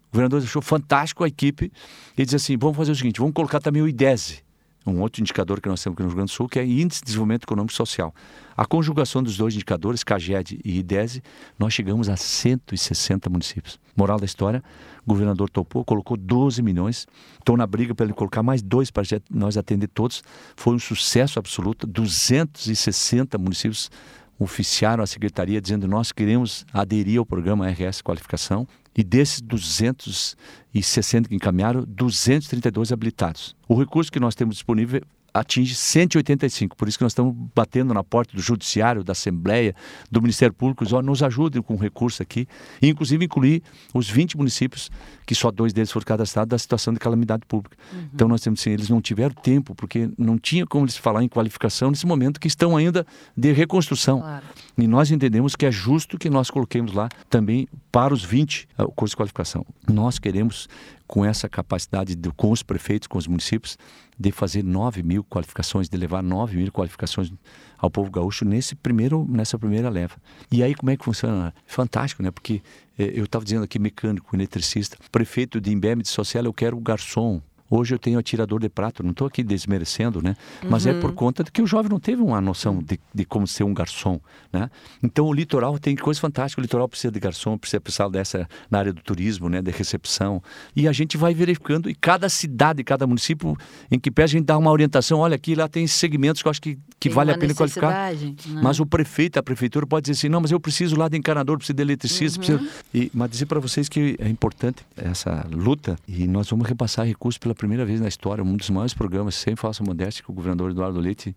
o 0.08 0.12
governador 0.12 0.42
achou 0.42 0.60
fantástico 0.60 1.24
a 1.24 1.28
equipe 1.28 1.72
e 2.16 2.24
disse 2.24 2.36
assim: 2.36 2.56
vamos 2.58 2.76
fazer 2.76 2.92
o 2.92 2.94
seguinte, 2.94 3.18
vamos 3.18 3.32
colocar 3.32 3.58
também 3.58 3.80
o 3.80 3.88
IDESE, 3.88 4.44
um 4.86 5.00
outro 5.00 5.20
indicador 5.20 5.60
que 5.60 5.68
nós 5.68 5.82
temos 5.82 5.94
aqui 5.94 6.02
no 6.02 6.08
Rio 6.08 6.16
Grande 6.16 6.32
do 6.32 6.34
Sul, 6.34 6.48
que 6.48 6.58
é 6.58 6.64
Índice 6.64 7.00
de 7.00 7.06
Desenvolvimento 7.06 7.44
Econômico 7.44 7.72
e 7.72 7.76
Social. 7.76 8.14
A 8.56 8.66
conjugação 8.66 9.22
dos 9.22 9.36
dois 9.36 9.54
indicadores, 9.54 10.02
CAGED 10.02 10.60
e 10.64 10.78
IDESE, 10.78 11.22
nós 11.58 11.72
chegamos 11.72 12.08
a 12.08 12.16
160 12.16 13.30
municípios. 13.30 13.78
Moral 13.96 14.18
da 14.18 14.24
história, 14.24 14.62
o 15.04 15.10
governador 15.10 15.48
topou, 15.48 15.84
colocou 15.84 16.16
12 16.16 16.62
milhões. 16.62 17.06
Estou 17.38 17.56
na 17.56 17.66
briga 17.66 17.94
para 17.94 18.06
ele 18.06 18.14
colocar 18.14 18.42
mais 18.42 18.62
dois 18.62 18.90
para 18.90 19.04
nós 19.30 19.56
atender 19.56 19.88
todos. 19.88 20.22
Foi 20.56 20.74
um 20.74 20.78
sucesso 20.78 21.38
absoluto. 21.38 21.86
260 21.86 23.38
municípios 23.38 23.90
oficiaram 24.38 25.02
a 25.04 25.06
secretaria 25.06 25.60
dizendo 25.60 25.86
nós 25.86 26.10
queremos 26.12 26.66
aderir 26.72 27.18
ao 27.18 27.26
programa 27.26 27.68
RS 27.68 28.02
Qualificação 28.02 28.66
e 28.96 29.02
desses 29.02 29.40
260 29.40 31.28
que 31.28 31.34
encaminharam, 31.34 31.84
232 31.86 32.92
habilitados. 32.92 33.56
O 33.68 33.78
recurso 33.78 34.12
que 34.12 34.20
nós 34.20 34.34
temos 34.34 34.56
disponível 34.56 35.02
atinge 35.32 35.74
185. 35.74 36.76
Por 36.76 36.88
isso 36.88 36.98
que 36.98 37.04
nós 37.04 37.12
estamos 37.12 37.34
batendo 37.54 37.94
na 37.94 38.04
porta 38.04 38.36
do 38.36 38.42
Judiciário, 38.42 39.02
da 39.02 39.12
Assembleia, 39.12 39.74
do 40.10 40.20
Ministério 40.20 40.54
Público, 40.54 40.84
ó, 40.94 41.02
nos 41.02 41.22
ajudem 41.22 41.62
com 41.62 41.76
recurso 41.76 42.22
aqui, 42.22 42.46
e 42.80 42.88
inclusive 42.88 43.24
incluir 43.24 43.62
os 43.94 44.08
20 44.08 44.36
municípios, 44.36 44.90
que 45.26 45.34
só 45.34 45.50
dois 45.50 45.72
deles 45.72 45.90
foram 45.90 46.04
cadastrados, 46.04 46.50
da 46.50 46.58
situação 46.58 46.92
de 46.92 47.00
calamidade 47.00 47.42
pública. 47.46 47.76
Uhum. 47.92 48.08
Então 48.14 48.28
nós 48.28 48.40
temos 48.40 48.60
assim, 48.60 48.70
eles 48.70 48.88
não 48.88 49.00
tiveram 49.00 49.34
tempo, 49.34 49.74
porque 49.74 50.10
não 50.18 50.38
tinha 50.38 50.66
como 50.66 50.84
eles 50.84 50.96
falar 50.96 51.22
em 51.22 51.28
qualificação 51.28 51.90
nesse 51.90 52.06
momento 52.06 52.40
que 52.40 52.48
estão 52.48 52.76
ainda 52.76 53.06
de 53.36 53.52
reconstrução. 53.52 54.20
Claro. 54.20 54.44
E 54.76 54.86
nós 54.86 55.10
entendemos 55.10 55.54
que 55.56 55.66
é 55.66 55.70
justo 55.70 56.18
que 56.18 56.28
nós 56.28 56.50
coloquemos 56.50 56.92
lá 56.92 57.08
também 57.30 57.68
para 57.90 58.12
os 58.12 58.24
20 58.24 58.68
o 58.78 58.92
curso 58.92 59.12
de 59.12 59.16
qualificação. 59.16 59.64
Nós 59.88 60.18
queremos 60.18 60.68
com 61.12 61.26
essa 61.26 61.46
capacidade 61.46 62.14
de, 62.14 62.30
com 62.30 62.50
os 62.50 62.62
prefeitos, 62.62 63.06
com 63.06 63.18
os 63.18 63.26
municípios, 63.26 63.76
de 64.18 64.32
fazer 64.32 64.64
9 64.64 65.02
mil 65.02 65.22
qualificações, 65.22 65.86
de 65.86 65.94
levar 65.94 66.22
9 66.22 66.56
mil 66.56 66.72
qualificações 66.72 67.30
ao 67.76 67.90
povo 67.90 68.10
gaúcho 68.10 68.46
nesse 68.46 68.74
primeiro, 68.74 69.26
nessa 69.28 69.58
primeira 69.58 69.90
leva. 69.90 70.16
E 70.50 70.62
aí 70.62 70.74
como 70.74 70.88
é 70.90 70.96
que 70.96 71.04
funciona? 71.04 71.54
Fantástico, 71.66 72.22
né? 72.22 72.30
Porque 72.30 72.62
eh, 72.98 73.12
eu 73.14 73.24
estava 73.24 73.44
dizendo 73.44 73.62
aqui 73.62 73.78
mecânico, 73.78 74.34
eletricista, 74.34 74.96
prefeito 75.12 75.60
de 75.60 75.74
de 75.74 76.08
Social, 76.08 76.46
eu 76.46 76.52
quero 76.54 76.78
o 76.78 76.80
garçom, 76.80 77.42
Hoje 77.74 77.94
eu 77.94 77.98
tenho 77.98 78.18
atirador 78.18 78.60
de 78.60 78.68
prato, 78.68 79.02
não 79.02 79.12
estou 79.12 79.26
aqui 79.26 79.42
desmerecendo, 79.42 80.20
né? 80.22 80.36
Mas 80.68 80.84
é 80.84 80.92
por 80.92 81.08
Uhum. 81.08 81.16
conta 81.16 81.42
de 81.42 81.50
que 81.50 81.62
o 81.62 81.66
jovem 81.66 81.90
não 81.90 81.98
teve 81.98 82.20
uma 82.20 82.38
noção 82.38 82.82
de, 82.82 83.00
de 83.14 83.24
como 83.24 83.46
ser 83.46 83.64
um 83.64 83.72
garçom, 83.72 84.20
né? 84.52 84.68
Então 85.02 85.24
o 85.26 85.32
litoral 85.32 85.78
tem 85.78 85.96
coisa 85.96 86.20
fantástica. 86.20 86.60
O 86.60 86.62
litoral 86.62 86.86
precisa 86.86 87.10
de 87.10 87.18
garçom, 87.18 87.56
precisa 87.56 87.80
pessoal 87.80 88.10
dessa 88.10 88.46
na 88.70 88.78
área 88.78 88.92
do 88.92 89.00
turismo, 89.00 89.48
né? 89.48 89.62
De 89.62 89.70
recepção. 89.70 90.42
E 90.76 90.86
a 90.86 90.92
gente 90.92 91.16
vai 91.16 91.32
verificando 91.32 91.88
e 91.88 91.94
cada 91.94 92.28
cidade, 92.28 92.84
cada 92.84 93.06
município 93.06 93.56
em 93.90 93.98
que 93.98 94.10
pé 94.10 94.24
a 94.24 94.26
gente 94.26 94.44
dá 94.44 94.58
uma 94.58 94.70
orientação. 94.70 95.20
Olha 95.20 95.36
aqui 95.36 95.54
lá 95.54 95.66
tem 95.66 95.86
segmentos 95.86 96.42
que 96.42 96.48
eu 96.48 96.50
acho 96.50 96.60
que, 96.60 96.74
que 97.00 97.08
Tem 97.08 97.12
vale 97.12 97.30
a 97.30 97.38
pena 97.38 97.54
qualificar. 97.54 98.12
né? 98.12 98.60
Mas 98.62 98.80
o 98.80 98.84
prefeito, 98.86 99.38
a 99.38 99.42
prefeitura 99.42 99.86
pode 99.86 100.04
dizer 100.10 100.18
assim, 100.20 100.28
não, 100.28 100.42
mas 100.42 100.50
eu 100.50 100.60
preciso 100.60 100.94
lá 100.94 101.08
de 101.08 101.16
encanador, 101.16 101.56
preciso 101.56 101.74
de 101.76 101.82
eletricista, 101.82 102.38
preciso... 102.38 102.68
E, 102.92 103.10
mas 103.14 103.30
dizer 103.30 103.46
para 103.46 103.58
vocês 103.60 103.88
que 103.88 104.14
é 104.18 104.28
importante 104.28 104.84
essa 104.94 105.46
luta 105.50 105.96
e 106.06 106.26
nós 106.26 106.50
vamos 106.50 106.66
repassar 106.68 107.06
recursos 107.06 107.38
pela 107.38 107.54
primeira 107.62 107.84
vez 107.84 108.00
na 108.00 108.08
história, 108.08 108.42
um 108.42 108.56
dos 108.56 108.68
maiores 108.70 108.92
programas, 108.92 109.36
sem 109.36 109.54
falsa 109.54 109.84
modéstia, 109.84 110.24
que 110.24 110.30
o 110.32 110.34
governador 110.34 110.72
Eduardo 110.72 110.98
Leite 110.98 111.36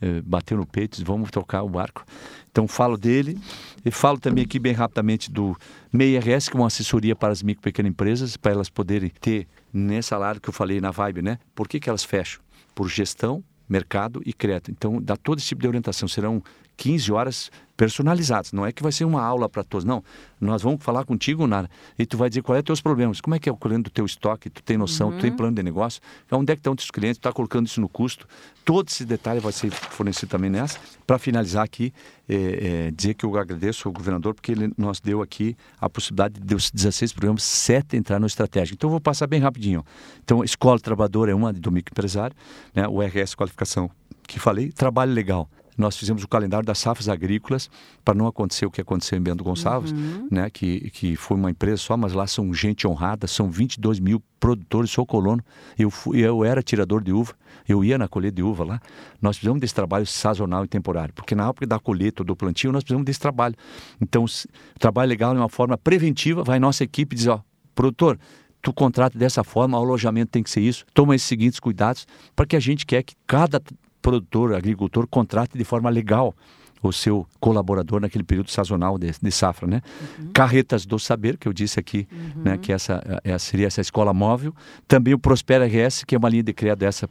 eh, 0.00 0.22
bateu 0.24 0.56
no 0.56 0.64
peito, 0.64 0.92
disse, 0.92 1.04
vamos 1.04 1.28
tocar 1.28 1.64
o 1.64 1.68
barco. 1.68 2.04
Então 2.52 2.68
falo 2.68 2.96
dele 2.96 3.36
e 3.84 3.90
falo 3.90 4.16
também 4.20 4.44
aqui 4.44 4.60
bem 4.60 4.72
rapidamente 4.72 5.28
do 5.28 5.56
MEI-RS, 5.92 6.48
que 6.48 6.56
é 6.56 6.60
uma 6.60 6.68
assessoria 6.68 7.16
para 7.16 7.32
as 7.32 7.42
micro 7.42 7.62
e 7.62 7.64
pequenas 7.64 7.90
empresas, 7.90 8.36
para 8.36 8.52
elas 8.52 8.70
poderem 8.70 9.10
ter 9.20 9.48
nessa 9.72 10.16
área 10.16 10.40
que 10.40 10.48
eu 10.48 10.52
falei 10.52 10.80
na 10.80 10.92
Vibe, 10.92 11.20
né? 11.20 11.36
Por 11.52 11.66
que, 11.66 11.80
que 11.80 11.88
elas 11.88 12.04
fecham? 12.04 12.40
Por 12.72 12.88
gestão, 12.88 13.42
mercado 13.68 14.22
e 14.24 14.32
crédito. 14.32 14.70
Então, 14.70 15.02
dá 15.02 15.16
todo 15.16 15.38
esse 15.38 15.48
tipo 15.48 15.62
de 15.62 15.66
orientação. 15.66 16.06
Serão 16.06 16.40
15 16.76 17.12
horas 17.12 17.50
personalizadas. 17.76 18.52
Não 18.52 18.64
é 18.64 18.72
que 18.72 18.82
vai 18.82 18.90
ser 18.90 19.04
uma 19.04 19.22
aula 19.22 19.48
para 19.48 19.62
todos, 19.62 19.84
não. 19.84 20.02
Nós 20.40 20.62
vamos 20.62 20.82
falar 20.82 21.04
contigo, 21.04 21.46
Nara, 21.46 21.68
e 21.98 22.06
tu 22.06 22.16
vai 22.16 22.28
dizer 22.28 22.42
quais 22.42 22.58
é 22.58 22.60
os 22.60 22.64
teus 22.64 22.80
problemas. 22.80 23.20
Como 23.20 23.34
é 23.34 23.38
que 23.38 23.48
é 23.48 23.52
o 23.52 23.56
colhendo 23.56 23.84
do 23.84 23.90
teu 23.90 24.04
estoque? 24.04 24.48
Tu 24.48 24.62
tem 24.62 24.76
noção, 24.76 25.12
tu 25.12 25.20
tem 25.20 25.30
plano 25.30 25.54
de 25.54 25.62
negócio? 25.62 26.00
Onde 26.30 26.52
é 26.52 26.56
que 26.56 26.60
estão 26.60 26.72
os 26.72 26.78
teus 26.78 26.90
clientes? 26.90 27.18
Tu 27.18 27.20
está 27.20 27.32
colocando 27.32 27.66
isso 27.66 27.80
no 27.80 27.88
custo? 27.88 28.26
Todo 28.64 28.88
esse 28.88 29.04
detalhe 29.04 29.40
vai 29.40 29.52
ser 29.52 29.70
fornecido 29.70 30.30
também 30.30 30.50
nessa. 30.50 30.78
Para 31.06 31.18
finalizar 31.18 31.64
aqui, 31.64 31.92
é, 32.28 32.86
é, 32.86 32.90
dizer 32.90 33.14
que 33.14 33.24
eu 33.24 33.36
agradeço 33.36 33.86
ao 33.88 33.92
governador 33.92 34.34
porque 34.34 34.52
ele 34.52 34.72
nos 34.76 35.00
deu 35.00 35.22
aqui 35.22 35.56
a 35.80 35.88
possibilidade 35.88 36.40
de 36.40 36.46
dos 36.46 36.70
16 36.70 37.12
programas, 37.12 37.42
7 37.42 37.96
entrar 37.96 38.18
no 38.18 38.26
estratégico. 38.26 38.76
Então, 38.76 38.88
eu 38.88 38.92
vou 38.92 39.00
passar 39.00 39.26
bem 39.26 39.40
rapidinho. 39.40 39.84
Então, 40.24 40.42
Escola 40.42 40.80
Trabalhadora 40.80 41.30
é 41.30 41.34
uma 41.34 41.52
do 41.52 41.70
microempresário, 41.70 42.34
né? 42.74 42.88
o 42.88 43.00
RS 43.00 43.34
Qualificação, 43.34 43.90
que 44.26 44.38
falei, 44.38 44.72
trabalho 44.72 45.12
legal 45.12 45.48
nós 45.76 45.96
fizemos 45.96 46.22
o 46.24 46.28
calendário 46.28 46.66
das 46.66 46.78
safras 46.78 47.08
agrícolas 47.08 47.68
para 48.04 48.14
não 48.14 48.26
acontecer 48.26 48.66
o 48.66 48.70
que 48.70 48.80
aconteceu 48.80 49.18
em 49.18 49.22
Bento 49.22 49.44
Gonçalves, 49.44 49.92
né, 50.30 50.48
que, 50.50 50.90
que 50.90 51.16
foi 51.16 51.36
uma 51.36 51.50
empresa 51.50 51.76
só, 51.78 51.96
mas 51.96 52.12
lá 52.12 52.26
são 52.26 52.52
gente 52.54 52.86
honrada, 52.86 53.26
são 53.26 53.50
22 53.50 54.00
mil 54.00 54.22
produtores, 54.38 54.90
sou 54.90 55.04
colono, 55.04 55.42
eu, 55.78 55.90
fui, 55.90 56.20
eu 56.20 56.44
era 56.44 56.62
tirador 56.62 57.02
de 57.02 57.12
uva, 57.12 57.34
eu 57.68 57.84
ia 57.84 57.98
na 57.98 58.06
colheita 58.06 58.36
de 58.36 58.42
uva 58.42 58.64
lá, 58.64 58.80
nós 59.20 59.36
precisamos 59.36 59.60
desse 59.60 59.74
trabalho 59.74 60.06
sazonal 60.06 60.64
e 60.64 60.68
temporário, 60.68 61.12
porque 61.14 61.34
na 61.34 61.48
época 61.48 61.66
da 61.66 61.78
colheita 61.78 62.22
ou 62.22 62.26
do 62.26 62.36
plantio 62.36 62.70
nós 62.72 62.82
precisamos 62.82 63.04
desse 63.04 63.20
trabalho. 63.20 63.54
Então, 64.00 64.24
o 64.24 64.78
trabalho 64.78 65.08
legal 65.08 65.34
é 65.34 65.38
uma 65.38 65.48
forma 65.48 65.76
preventiva, 65.76 66.44
vai 66.44 66.58
nossa 66.58 66.84
equipe 66.84 67.16
dizer, 67.16 67.30
ó, 67.30 67.40
produtor, 67.74 68.18
tu 68.62 68.72
contrata 68.72 69.18
dessa 69.18 69.44
forma, 69.44 69.78
o 69.78 69.82
alojamento 69.82 70.32
tem 70.32 70.42
que 70.42 70.50
ser 70.50 70.60
isso, 70.60 70.84
toma 70.92 71.14
esses 71.14 71.28
seguintes 71.28 71.60
cuidados, 71.60 72.06
porque 72.34 72.56
a 72.56 72.60
gente 72.60 72.84
quer 72.84 73.02
que 73.02 73.14
cada 73.26 73.60
produtor, 74.06 74.54
agricultor, 74.54 75.04
contrate 75.08 75.58
de 75.58 75.64
forma 75.64 75.90
legal 75.90 76.32
o 76.80 76.92
seu 76.92 77.26
colaborador 77.40 78.00
naquele 78.00 78.22
período 78.22 78.52
sazonal 78.52 78.96
de, 78.96 79.10
de 79.20 79.32
safra, 79.32 79.66
né? 79.66 79.82
Uhum. 80.20 80.30
Carretas 80.32 80.86
do 80.86 80.96
Saber, 80.96 81.36
que 81.36 81.48
eu 81.48 81.52
disse 81.52 81.80
aqui, 81.80 82.06
uhum. 82.12 82.42
né, 82.44 82.56
que 82.56 82.72
essa, 82.72 83.02
essa 83.24 83.44
seria 83.44 83.66
essa 83.66 83.80
escola 83.80 84.14
móvel. 84.14 84.54
Também 84.86 85.12
o 85.12 85.18
Prospera 85.18 85.66
RS, 85.66 86.04
que 86.04 86.14
é 86.14 86.18
uma 86.18 86.28
linha 86.28 86.44
de 86.44 86.52
criada 86.52 86.86
dessa 86.86 87.08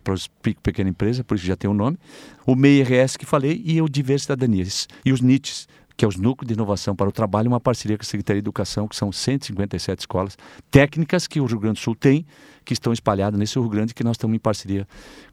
pequena 0.64 0.90
empresa, 0.90 1.22
por 1.22 1.36
isso 1.36 1.46
já 1.46 1.58
tem 1.58 1.70
o 1.70 1.74
um 1.74 1.76
nome. 1.76 1.98
O 2.46 2.56
MEI 2.56 2.84
RS 2.84 3.18
que 3.18 3.26
falei 3.26 3.62
e 3.66 3.82
o 3.82 3.90
Diversidade 3.90 4.40
Cidadanias. 4.40 4.88
E 5.04 5.12
os 5.12 5.20
NITs, 5.20 5.68
que 5.98 6.04
é 6.04 6.08
os 6.08 6.18
Núcleos 6.18 6.48
de 6.48 6.54
Inovação 6.54 6.96
para 6.96 7.08
o 7.08 7.12
Trabalho, 7.12 7.48
uma 7.48 7.60
parceria 7.60 7.98
com 7.98 8.02
a 8.02 8.06
Secretaria 8.06 8.42
de 8.42 8.46
Educação, 8.46 8.88
que 8.88 8.96
são 8.96 9.12
157 9.12 10.00
escolas 10.00 10.38
técnicas 10.70 11.28
que 11.28 11.40
o 11.40 11.46
Rio 11.46 11.60
Grande 11.60 11.80
do 11.80 11.84
Sul 11.84 11.96
tem, 11.96 12.26
que 12.64 12.74
estão 12.74 12.92
espalhadas 12.92 13.40
nesse 13.40 13.58
Rio 13.58 13.70
Grande, 13.70 13.94
que 13.94 14.04
nós 14.04 14.16
estamos 14.16 14.36
em 14.36 14.40
parceria 14.40 14.88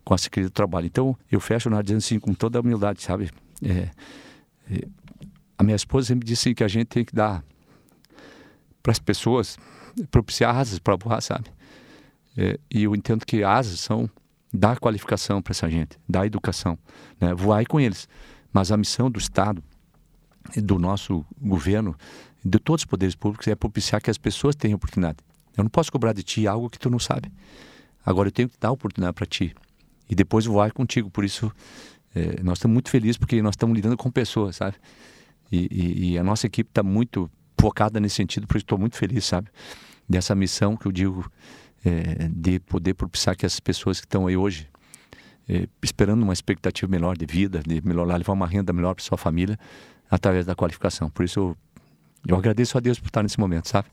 com 0.05 0.15
a 0.15 0.19
Secretaria 0.19 0.49
do 0.49 0.53
Trabalho. 0.53 0.87
Então, 0.87 1.17
eu 1.31 1.41
fecho 1.41 1.69
na 1.69 1.83
dizendo 1.83 1.99
assim, 1.99 2.19
com 2.19 2.33
toda 2.33 2.59
a 2.59 2.61
humildade, 2.61 3.03
sabe? 3.03 3.31
É, 3.63 3.89
é, 4.71 4.87
a 5.59 5.65
minha 5.65 5.77
esposa 5.77 6.09
sempre 6.09 6.27
disse 6.27 6.55
que 6.55 6.63
a 6.63 6.69
gente 6.69 6.87
tem 6.87 7.05
que 7.05 7.15
dar 7.15 7.45
para 8.83 8.93
as 8.93 8.99
pessoas, 8.99 9.57
propiciar 10.11 10.57
asas 10.57 10.79
para 10.79 10.97
voar, 10.97 11.21
sabe? 11.21 11.51
É, 12.37 12.59
e 12.71 12.85
eu 12.85 12.95
entendo 12.95 13.25
que 13.27 13.43
asas 13.43 13.81
são 13.81 14.09
dar 14.53 14.79
qualificação 14.79 15.41
para 15.41 15.53
essa 15.53 15.69
gente, 15.71 15.99
dar 16.09 16.27
educação, 16.27 16.79
né? 17.21 17.33
voar 17.35 17.65
com 17.67 17.81
eles. 17.81 18.09
Mas 18.53 18.71
a 18.71 18.77
missão 18.77 19.11
do 19.11 19.19
Estado, 19.19 19.63
do 20.57 20.79
nosso 20.79 21.25
governo, 21.41 21.97
de 22.45 22.59
todos 22.59 22.83
os 22.83 22.87
poderes 22.87 23.15
públicos, 23.15 23.47
é 23.47 23.55
propiciar 23.55 24.01
que 24.01 24.11
as 24.11 24.19
pessoas 24.19 24.55
tenham 24.55 24.77
oportunidade. 24.77 25.19
Eu 25.57 25.65
não 25.65 25.71
posso 25.71 25.93
cobrar 25.93 26.13
de 26.13 26.23
ti 26.23 26.47
algo 26.47 26.69
que 26.71 26.79
tu 26.79 26.91
não 26.91 26.99
sabe. 26.99 27.31
Agora 28.05 28.29
eu 28.29 28.33
tenho 28.33 28.49
que 28.49 28.59
dar 28.59 28.73
oportunidade 28.73 29.15
para 29.15 29.27
ti. 29.27 29.55
E 30.09 30.15
depois 30.15 30.45
voar 30.45 30.73
contigo. 30.73 31.11
Por 31.11 31.25
isso, 31.25 31.53
é, 32.15 32.43
nós 32.43 32.59
estamos 32.59 32.75
muito 32.75 32.91
felizes 32.91 33.17
porque 33.17 33.41
nós 33.41 33.53
estamos 33.53 33.75
lidando 33.75 33.97
com 33.97 34.11
pessoas, 34.11 34.57
sabe? 34.57 34.77
E, 35.51 35.69
e, 35.71 36.13
e 36.13 36.19
a 36.19 36.25
nossa 36.25 36.47
equipe 36.47 36.71
está 36.71 36.83
muito 36.83 37.31
focada 37.59 38.01
nesse 38.01 38.17
sentido, 38.17 38.47
por 38.47 38.57
isso 38.57 38.65
estou 38.65 38.79
muito 38.79 38.97
feliz, 38.97 39.25
sabe? 39.25 39.49
Dessa 40.09 40.35
missão 40.35 40.77
que 40.77 40.87
eu 40.87 40.91
digo 40.91 41.31
é, 41.85 42.29
de 42.29 42.59
poder 42.59 42.95
propiciar 42.95 43.37
que 43.37 43.47
as 43.47 43.61
pessoas 43.61 44.01
que 44.01 44.07
estão 44.07 44.27
aí 44.27 44.37
hoje 44.37 44.69
é, 45.49 45.69
esperando 45.83 46.23
uma 46.23 46.33
expectativa 46.33 46.91
melhor 46.91 47.17
de 47.17 47.27
vida, 47.27 47.63
de 47.65 47.81
melhorar, 47.87 48.17
levar 48.17 48.33
uma 48.33 48.47
renda 48.47 48.73
melhor 48.73 48.95
para 48.95 49.05
sua 49.05 49.19
família 49.19 49.59
através 50.13 50.45
da 50.45 50.55
qualificação. 50.55 51.09
Por 51.09 51.25
isso 51.25 51.41
eu, 51.41 51.57
eu 52.29 52.37
agradeço 52.37 52.77
a 52.77 52.81
Deus 52.81 53.01
por 53.01 53.07
estar 53.07 53.23
nesse 53.23 53.41
momento, 53.41 53.67
sabe? 53.67 53.89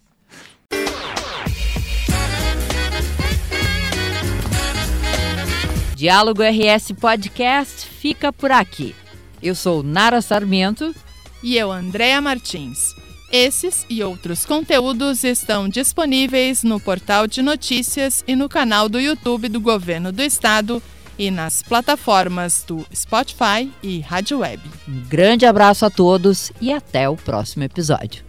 Diálogo 5.96 6.42
RS 6.44 6.92
Podcast 7.00 7.88
fica 7.88 8.34
por 8.34 8.52
aqui. 8.52 8.94
Eu 9.42 9.56
sou 9.56 9.82
Nara 9.82 10.22
Sarmento. 10.22 10.94
E 11.42 11.56
eu, 11.56 11.72
Andréa 11.72 12.20
Martins. 12.20 12.94
Esses 13.32 13.86
e 13.90 14.04
outros 14.04 14.46
conteúdos 14.46 15.24
estão 15.24 15.70
disponíveis 15.70 16.64
no 16.64 16.82
portal 16.82 17.28
de 17.28 17.42
notícias 17.42 18.24
e 18.28 18.36
no 18.36 18.50
canal 18.50 18.90
do 18.90 19.00
YouTube 19.00 19.48
do 19.48 19.62
Governo 19.62 20.12
do 20.12 20.22
Estado 20.22 20.84
e 21.20 21.30
nas 21.30 21.62
plataformas 21.62 22.64
do 22.66 22.88
Spotify 22.96 23.70
e 23.84 24.00
Rádio 24.00 24.40
Web. 24.40 24.64
Um 24.88 25.02
grande 25.02 25.46
abraço 25.46 25.86
a 25.86 25.90
todos 25.90 26.52
e 26.62 26.72
até 26.72 27.10
o 27.10 27.18
próximo 27.18 27.66
episódio. 27.66 28.29